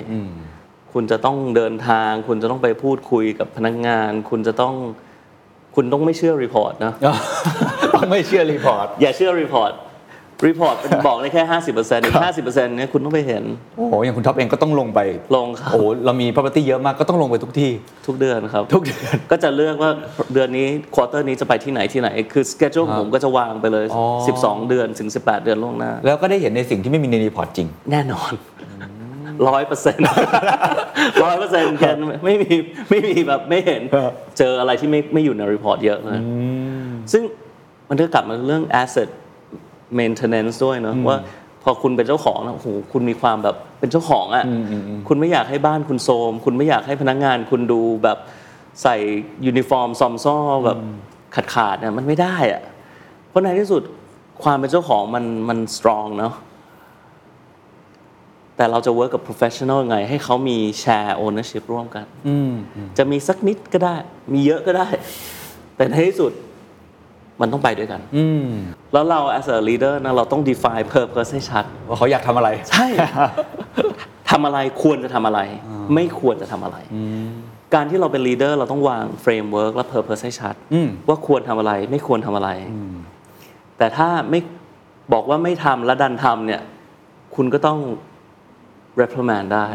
[0.92, 4.74] คุณจะต้องเดินทาง คุณจะต้องไปพูดคุยกับพนักงาน คุณจะต้อง
[5.76, 6.94] คุณต้องไม่เชื่อ report นะ
[7.94, 9.72] ต้องไม่เชื่อ report อย่าเชื่อ report
[10.46, 10.76] report
[11.07, 12.14] บอกได้แค่ 50%อีก
[12.45, 13.43] 50%เนี่ยคุณต้องไปเห็น
[13.76, 15.01] โอ้โหอย่างคุณท็อปเองก็ต้องลงไป
[15.36, 17.70] ลงครับ โอ้โหเรามี property เยอะมากก็ต้องลงไปทุกที่
[18.07, 19.91] ทุกเดือนครับ ทุกเดือน ก็จะเลือกว่า
[20.34, 24.05] เดือนนี้ quarter นี้จะไปที่ไหนที่ไหน คือสเกจ u ผมก็จะวางไปเลย อ๋อ
[24.41, 28.32] 12 เดือนถึง 18 เดือนล่วงหน้า แล้วก็ได้เห็นในสิ่งที่ไม่มีใน report จริง แน่นอน
[29.49, 30.05] ร้อยเปอร์เซ็นต์
[31.24, 31.84] ร้อยเปอร์เซ็นต์แก
[32.24, 32.55] ไม่มี
[32.91, 33.82] ไม่มีแบบไม่เห็น
[34.38, 36.18] เจออะไรที่ไม่ไม่อยู่ใน report เยอะเลย
[37.12, 37.22] ซึ่ง
[37.88, 39.09] มันก็กลับมาเรื่อง asset
[39.99, 41.18] maintenance ด้วยเนอะว่า
[41.62, 44.45] พอคุณเป็นเจ้าของนะโอ้โหคุณมีความแบบเป็นเจ้าของอะ
[45.09, 48.18] คุณไม่อยากให้บ้านคุณโทรมคุณไม่อยากให้พนักงาน คุณดูแบบ
[48.82, 48.97] ใส่
[49.47, 50.78] ยูนิฟอร์มซอมซ้อแบบ
[51.34, 52.62] ขาดขาดๆเนี่ยมันไม่ได้อะ
[53.28, 53.82] เพราะในที่สุด
[54.43, 56.34] ความเป็นเจ้าของมันมัน strong เนาะ
[58.57, 62.05] แต่เราจะ work กับ professional ไง ให้เขามี share ownership ร่วมกัน
[62.99, 63.97] จะมีสักนิดก็ได้
[64.32, 64.88] มีเยอะก็ได้
[65.76, 66.32] แต่ในที่สุด
[67.41, 68.01] มันต้องไปด้วยกัน
[68.93, 72.86] แล้วเรา as a leader นะเราต้อง define purpose ให้ชัด ว่าเขาอยากทำอะไร ใช่
[74.30, 75.41] ทำอะไรควรจะทำอะไร
[75.95, 76.78] ไม่ควรจะทำอะไร
[77.74, 80.55] การที่เราเป็น leader เราต้องวาง framework และ purpose ให้ชัด
[81.09, 82.51] ว่าควรทำอะไรไม่ควรทำอะไร
[83.78, 84.41] แต่ถ้าไม่
[85.12, 86.62] บอกว่าไม่ทำและดันทำเนี่ย
[87.34, 87.78] คุณก็ต้อง
[89.01, 89.66] reprimand ได้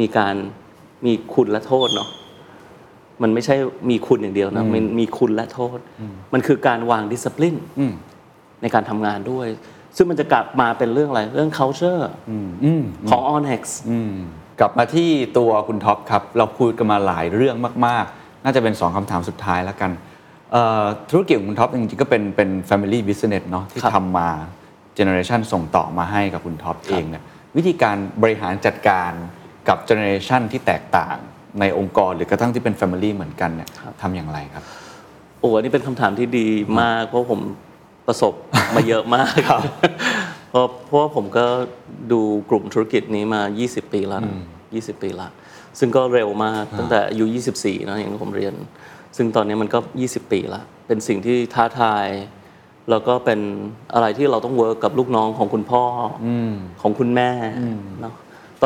[0.00, 0.34] มีการ
[1.04, 2.08] มีคุณและโทษเนาะ
[3.22, 3.54] มันไม่ใช่
[3.90, 5.78] มีคุณอย่างเดียวนะมันมีคุณและโทษ
[6.32, 7.58] มันคือการวาง discipline
[8.62, 9.48] ในการทำงานด้วย
[9.96, 12.02] ซึ่งมันจะกลับมาเป็นเรื่องอะไร เรื่อง culture
[13.10, 13.62] ของ ONYX
[14.60, 17.56] กลับมาที่ตัวคุณท็อปครับ เราคุยกันมาหลายเรื่อง
[17.86, 19.90] มาก ๆ น่าจะเป็นสองคำถามสุดท้ายแล้วกัน
[20.52, 24.28] เอ่อธุรกิจของคุณท็อปจริงๆก็เป็นเป็น family business เนาะที่ครับทำมา
[24.98, 27.22] generation ส่งต่อมาให้กับคุณท็อปเองเนี่ย
[27.56, 29.12] วิธีการบริหารจัดการ
[29.68, 31.16] กับ generation ที่แตกต่าง
[31.60, 33.68] ในองค์กรหรือกระทั่งที่เป็น family เหมือนกันเนี่ย
[34.02, 34.64] ทำอย่างไรครับ
[35.40, 36.48] โอ้อันนี้เป็นคำถามที่ดี
[36.80, 37.40] มาก เพราะผม
[38.06, 38.34] ประสบ
[38.76, 39.32] มาเยอะมาก
[40.50, 41.46] เพราะเพราะว่าผมก็
[42.12, 44.36] ดูกลุ่มธุรกิจนี้มา 20 ปีแล้วนะ
[44.70, 45.28] 20 ปีละ
[45.78, 47.24] ซึ่งก็เร็วมากตั้งแต่อายุ
[47.58, 48.54] 24นะอย่างที่ผมเรียน
[49.16, 52.06] ซึ่งตอนนี้มันก็ 20 ปีละเป็นสิ่งที่ท้าทาย
[52.90, 53.40] แล้วก็เป็น
[53.94, 55.82] อะไรที่เราต้องเวิร์กกับลูกน้องของคุณพ่อ
[56.24, 56.26] อ
[56.82, 57.30] ของคุณแม่
[58.00, 58.14] เนาะ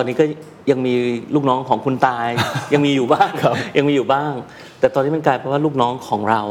[0.00, 0.24] ตอนนี้ก็
[0.70, 0.94] ยังมี
[1.34, 2.28] ลูกน้องของคุณตาย
[2.72, 3.30] ยังมีอยู่บ้าง
[3.76, 4.32] ยังมีอยู่บ้าง
[4.80, 6.42] แต่ตอนนี้มันกลายเป็นว่าลูกน้องของเรา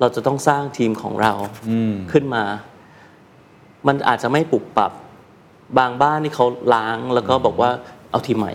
[0.00, 1.32] เราจะต้องสร้างทีมของเรา
[2.12, 2.44] ขึ้นมา
[3.86, 4.92] มันอาจจะไม่ปรับปรับ
[5.78, 7.70] บางบ้านนี่เขาล้างแล้วก็บอกว่า
[8.10, 8.52] เอาทีมใหม่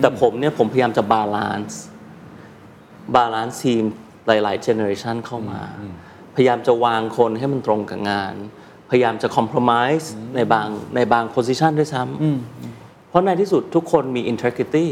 [0.00, 3.82] แต่ผมเนี่ยผมพยายามจะ balance balance ทีม
[4.26, 5.60] หลายๆ generation เข้ามา
[6.34, 8.34] พยายามจะวางคนให้มันตรงกับงาน
[8.92, 14.86] พยายามจะคอม p r o m i s e ในบางในบาง position ด้วยซ้ำเพราะในที่สุดทุกคนมี integrity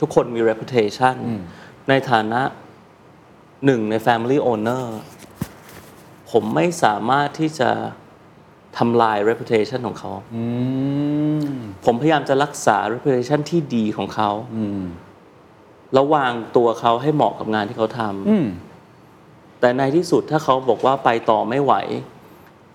[0.00, 1.14] ทุกคนมี reputation
[1.88, 2.42] ในฐานะ
[3.64, 4.84] หนึ่งใน family owner
[6.30, 7.70] ผผมไม่สามารถที่จะ
[8.78, 10.44] ทำลาย reputation ของเขาอื
[11.38, 11.42] ม
[11.84, 14.82] ผมพยายามจะรักษา reputation ที่ดีของเขาอืม
[15.92, 18.00] แล้ววางตัวเขาให้เหมาะกับงานที่เขาท
[18.30, 21.74] อืมำแต่ในที่สุดถ้าเขาบอกว่าไปต่อไม่ไหว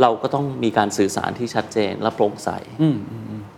[0.01, 2.49] เราก็ต้องมีการสื่อสารที่ชัดเจนและโปร่งใส
[2.81, 2.97] อืม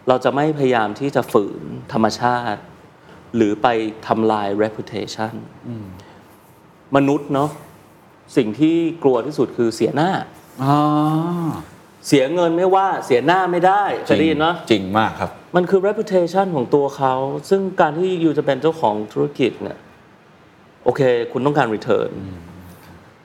[0.08, 1.62] เราจะไม่พยายามที่จะฝืน
[1.94, 2.62] ธรรมชาติ
[3.36, 3.68] หรือไป
[4.08, 5.34] ทำลาย reputation
[6.96, 7.50] มนุษย์เนาะ
[8.38, 10.12] สิ่งที่กลัวที่สุดคือเสียหน้า
[10.64, 10.76] อ๋อ
[12.08, 17.14] เสียเงินไม่ว่าเสียหน้าไม่ได้เคยได้ยินเนาะจริงมากครับ มันคือ reputation ของตัวเขา
[17.50, 19.78] ซึ่งการที่ยูจะเป็นเจ้าของธุรกิจเนี่ย
[20.84, 22.12] โอเค คุณต้องการ return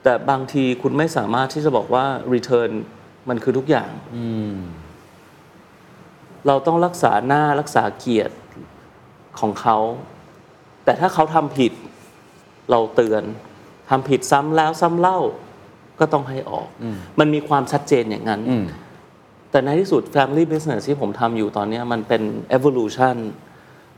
[0.03, 2.71] แต่บางทีคุณไม่สามารถที่จะบอกว่า return
[3.29, 3.91] มันคือทุกอย่าง
[6.47, 8.35] เราต้องรักษาหน้ารักษาเกียรติ
[9.39, 9.77] ของเขา
[10.83, 11.71] แต่ถ้าเขาทำผิด
[12.71, 13.23] เราเตือน
[13.89, 15.19] ทำผิดซ้ำแล้วซ้ำเล่า
[15.99, 16.67] ก็ต้องให้ออก
[17.19, 18.65] มันมีความชัดเจนอย่างนั้น อืม
[19.51, 22.21] แต่ในที่สุด Family Business ที่ผมทำอยู่ตอนเนี้ยมันเป็น
[22.57, 23.17] evolution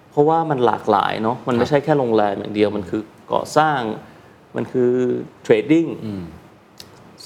[0.09, 3.01] เพราะว่ามันหลากหลายเนาะมันไม่ใช่แค่โรงแรมอย่างเดียว มันคือ
[3.33, 3.79] ก่อสร้าง
[4.55, 4.91] มันคือ
[5.45, 5.89] trading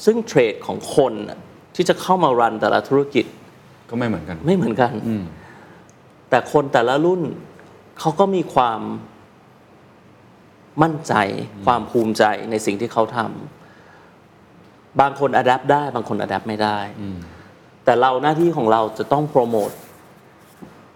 [0.03, 1.39] ซึ่งเทรดของคนน่ะ
[1.81, 3.25] ที่จะเข้ามารันแต่ละธุรกิจ
[3.89, 5.23] ก็ไม่เหมือนกัน ไม่เหมือนกันอืม
[6.29, 7.21] แต่คนแต่ละรุ่น
[7.99, 8.81] เขาก็มีความ
[10.81, 11.13] มั่นใจ
[11.65, 16.79] ความภูมิใจในสิ่งที่เขาทำบางคน adapt ได้ บางคน adapt ไม่ได้
[17.85, 19.71] แต่เราหน้าที่ของเราจะต้องโปรโมท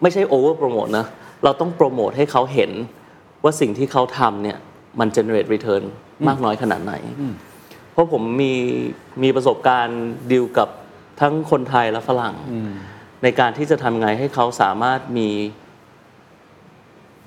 [0.01, 1.05] ไม่ใช่ over promote นะ
[1.43, 2.71] เราต้องโปรโมทให้เขาเห็น
[3.43, 4.57] ว่าสิ่งที่เขาทำเนี่ย
[4.99, 5.83] มัน generate return
[6.27, 6.93] มากน้อยขนาดไหน
[7.93, 8.53] เพราะผมมี
[9.23, 10.69] มีประสบการณ์ดีลกับ
[11.21, 12.35] ทั้งคนไทยและฝรั่ง
[13.23, 15.29] ในการที่จะทำไงให้เขาสามารถมี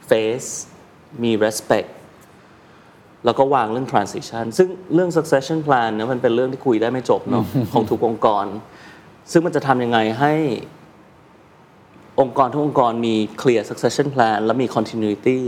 [0.09, 0.51] face
[1.23, 1.89] มี respect
[3.25, 8.47] แล้วก็วางเรื่อง transition ซึ่งเรื่อง succession plan เนี่ยมันเป็นเรื่องที่คุยได้ไม่จบเนาะของทุกองค์กร
[9.33, 10.33] ซึ่งมันจะทำยังไงให้
[12.21, 15.39] องค์กรทุกองค์กรมี clear succession plan และมี continuity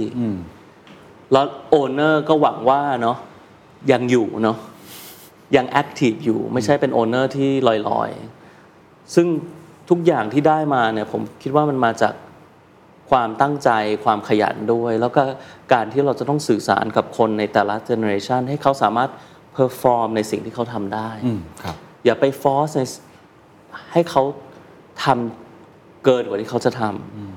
[1.33, 1.47] แล้ว
[1.81, 3.17] owner ก็หวังว่าเนาะ
[3.93, 4.57] ยังอยู่เนาะ
[5.57, 7.71] ยัง active อยู่ไม่ใช่เป็น owner ที่ล
[8.01, 9.27] อยๆ ซึ่ง
[9.91, 12.15] ทุกอย่างที่ได้มาเนี่ยผมคิดว่ามันมาจาก
[13.11, 13.71] ความตั้งใจ
[14.05, 15.23] ความขยันด้วย แล้วก็
[15.73, 19.11] การที่เราจะต้องสื่อสารกับคนในแต่ละ generation ให้เขาสามารถ
[19.53, 22.83] perform ในสิ่งที่เขาทำได้อืมครับอย่าไป force ใน
[23.93, 24.23] ให้เขา
[25.05, 26.83] ทำเกินกว่าที่เขาจะท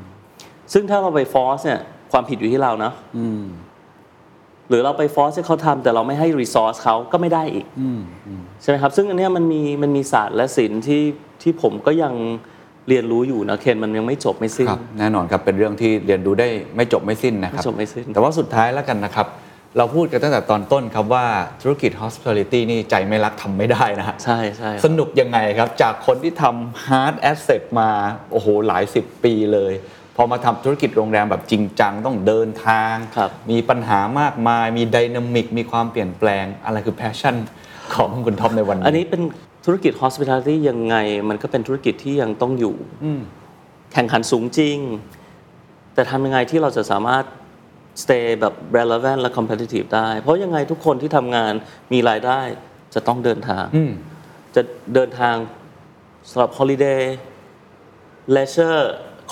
[0.10, 1.82] ำซึ่งถ้าเราไป force เนี่ย
[2.12, 3.44] ความผิดอยู่ที่เรานะอืม
[4.72, 11.04] หรือเราไปฟอร์สให้เขาทำแต่เราไม่ให้รีซอสเขาก็ไม่ได้อีกอืมอืมใช่ไหมครับซึ่งอันเนี้ยมันมีมันมีศาสตร์และศิลป์ที่
[11.42, 12.14] ที่ผมก็ยัง
[12.90, 19.28] เรียนรู้อยู่นะเคนมันยังไม่จบไม่สิ้นครับแน่นอนครับเป็นเรื่องที่เรียนรู้ได้ไม่จบไม่สิ้นนะครับไม่จบไม่สิ้น แต่ว่าสุดท้ายแล้วกันนะครับ
[19.78, 21.26] เราพูดกันตั้งแต่ตอนต้นครับว่า
[21.62, 27.90] ธุรกิจ hospitality นี่ใจไม่รักทำไม่ได้นะฮะใช่ใช่สนุกยังไงครับ จากคนที่ทำ hard asset มา
[28.32, 29.74] โอ้โหหลายสิบปีเลย
[30.16, 37.36] พอมาทำธุรกิจโรงแรมแบบจริงจังต้องเดินทางครับมีปัญหามากมาย มีดินามิก มีความเปลี่ยนแปลง อะไรคือ passion
[37.96, 39.22] ของคุณท็อปในวันนี้ อันนี้เป็น
[39.66, 40.96] ธุรกิจ hospitality ยังไง
[41.30, 42.76] มันก็เป็นธุรกิจที่ยังต้องอยู่
[43.94, 44.78] แข่งขันสูงจริง
[45.94, 47.24] แต่ทำยังไงที่เราจะสามารถ
[48.04, 51.54] stay แบบ relevant และ competitive ได้ เพราะยังไงทุกคนที่ทำงาน
[51.94, 52.42] มีรายได้
[52.94, 53.92] จะต้องเดินทางอืม
[54.56, 54.62] จะ
[54.96, 55.36] เดินทาง
[56.30, 57.02] สำหรับ holiday
[58.36, 58.84] leisure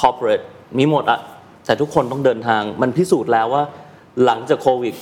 [0.01, 0.45] corporate
[0.77, 1.19] มีหมดอะ
[1.65, 3.63] แต่ทุกคนต้องเดินทาง มันพิสูจน์แล้วว่า
[4.25, 4.93] หลังจากโควิด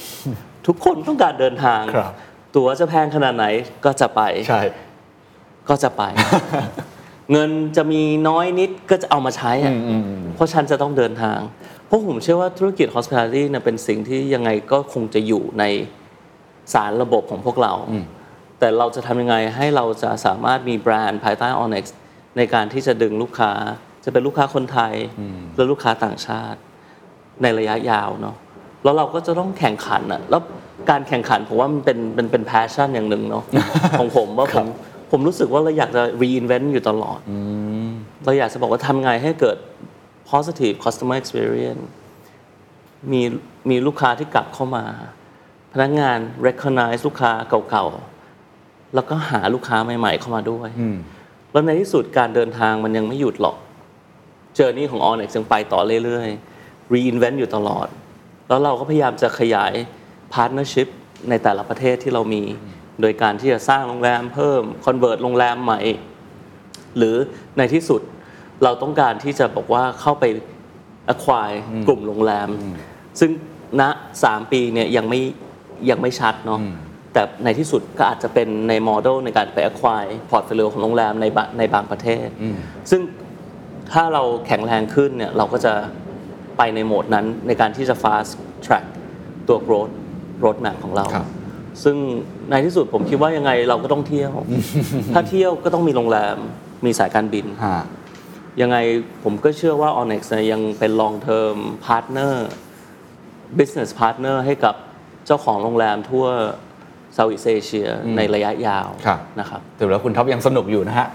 [0.68, 2.14] ทุกคนต้องการเดินทาง ครับ
[2.56, 3.46] ตั๋วจะแพงขนาดไหน
[3.86, 4.62] ก็จะไป ใช่
[5.70, 6.04] ก็จะไป
[7.32, 9.74] เงินจะมีน้อยนิดก็จะเอามาใช้อะ
[10.36, 11.40] เพราะฉันจะต้องเดินทาง
[11.86, 15.64] เพราะผมเชื่อว่าธุรกิจ hospitality เนี่ยเป็นสิ่งที่ยังไงก็คงจะอยู่ใน
[16.74, 17.74] สารระบบของพวกเรา
[18.60, 21.86] แต่เราจะทำยังไงให้เราจะสามารถมีแบรนด์ภายใต้ Onyx
[22.38, 23.52] ในการที่จะดึงลูกค้า
[24.10, 24.94] จะเป็นลูกค้าคนไทย
[25.56, 26.60] และลูกค้าต่างชาติ
[27.42, 28.36] ในระยะยาวเนาะ
[28.84, 30.42] แล้วเราก็จะต้องแข่งขันอะแล้ว
[30.90, 33.44] การแข่งขันผมว่ามันเป็นเป็นเป็น passion อย่างหนึ่งเนาะ
[34.00, 34.66] ของผมว่าผม
[35.12, 37.20] ผมรู้สึกว่าเราอยากจะ reinvent อยู่ตลอด
[38.26, 39.58] เราอยากจะบอกว่าทำไงให้เกิด
[40.32, 41.84] positive customer experience
[43.12, 43.22] มี
[43.70, 44.86] มีลูกค้าที่กลับเข้ามา
[45.74, 47.32] พนักงาน recognize ลูกค้า
[47.70, 50.70] เก่าๆ แล้วก็หาลูกค้าใหม่ๆเข้ามาด้วย
[51.52, 53.58] แล้วในที่สุดการเดินทางมันยังไม่หยุดหรอก
[54.58, 57.88] เจอร์นี่ของ Onyx ยังไปต่อเรื่อยๆ reinvent อยู่ตลอด
[58.48, 59.74] แล้วเราก็พยายามจะขยาย
[60.34, 60.88] partnership
[61.30, 62.44] ในแต่ละประเทศที่เรามี
[63.02, 65.82] โดยการที่จะสร้างโรงแรมเพิ่ม convert โรงแรมใหม่
[66.98, 67.16] หรือ
[67.58, 68.02] ในที่สุด
[68.64, 70.24] เราต้องการที่จะบอกว่าเข้าไป
[71.14, 72.50] acquire กลุ่มโรงแรม
[73.20, 73.32] ซึ่ง
[73.82, 73.84] ณ
[74.24, 75.22] สามปีเนี่ยยังไม่
[75.90, 76.60] ยังไม่ชัดเนาะ
[77.14, 82.28] แต่ในที่สุดก็อาจจะเป็นในโมเดลในการไป acquire portfolio ของโรงแรมในบะในบางประเทศ
[82.92, 83.02] ซึ่ง
[83.94, 85.74] ถ้าเราแข็งแรงขึ้นเนี่ยเราก็จะ
[86.58, 88.32] ไปในโหมดนั้นในการที่จะ fast
[88.66, 88.86] track
[89.48, 89.94] ตัว growth
[90.44, 91.28] roadmap ของเราครับ
[91.84, 91.98] ซึ่ง
[92.50, 94.32] ในที่สุดผมคิดว่ายังไงเราก็ต้องเที่ยว
[95.14, 96.38] ถ้าเที่ยวก็ต้องมีโรงแรม
[96.86, 97.84] มีสายการบินฮะ
[98.62, 98.78] ยังไง
[99.24, 101.58] ผมก็เชื่อว่า Onyx เนี่ยยังเป็น long term
[101.88, 102.34] partner
[103.60, 104.76] business partner ให้กับ
[105.26, 106.26] เจ้าของโรงแรมทั่ว
[107.16, 111.08] Southeast Asia ในระยะยาวครับนะครับถือว่าคุณท็อปยังสนุกอยู่นะฮะ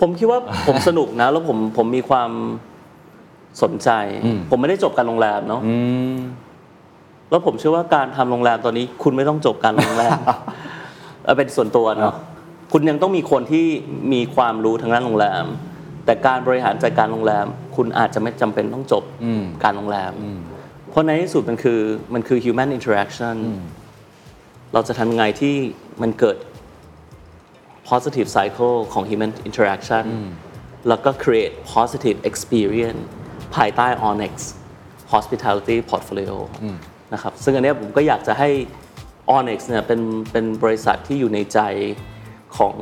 [0.00, 2.30] ผมคิดว่าผมสนุกนะ แล้วผมผมมีความ
[3.62, 3.90] สนใจ
[4.50, 5.76] ผมไม่ได้จบการโรงแรมเนาะอื
[6.14, 6.16] ม
[7.30, 10.18] แล้วผมเชื่อว่าการทำโรงแรมตอนนี้ คุณไม่ต้องจบการโรงแรม
[11.24, 12.14] เอาเป็นส่วนตัวเนาะ
[12.72, 13.66] คุณยังต้องมีคนที่
[14.12, 15.44] มีความรู้ทางด้านโรงแรม
[16.04, 17.46] แต่การบริหารจัดการโรงแรม
[17.76, 19.04] คุณอาจจะไม่จำเป็นต้องจบ
[19.64, 20.12] การโรงแรม
[20.90, 21.80] เพราะในที่สุดมันคือ
[22.14, 23.36] มันคือ human interaction
[24.72, 25.54] เราจะทำยังไงที่
[26.02, 26.36] มันเกิด
[27.90, 30.04] positive cycle ของ human interaction
[30.88, 33.02] แล้วก็ create positive experience
[33.56, 34.34] ภายใต้ Onyx
[35.12, 36.34] hospitality portfolio
[37.12, 38.50] นะครับ ซึ่งอันเนี้ยผมก็อยากจะให้
[39.36, 40.00] Onyx เนี่ยเป็น
[40.32, 41.60] เป็นบริษัทที่อยู่ในใจ
[42.58, 42.76] ของ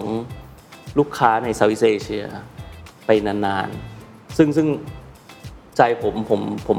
[0.99, 2.27] ลูกค้าใน Southeast Asia
[3.07, 4.69] ไปนานๆ ซึ่งซึ่ง
[5.77, 6.79] ใจผมผมผม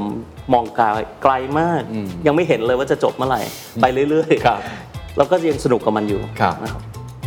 [0.52, 0.86] มองไกล
[1.22, 1.82] ไกลมาก
[2.26, 3.40] ยังไม่เห็นเลยว่าจะจบเมื่อไหร่
[3.82, 4.60] ไปเรื่อยๆครับ
[5.16, 6.82] แล้วก็ยังสนุกกับมันอยู่ครับนะครับ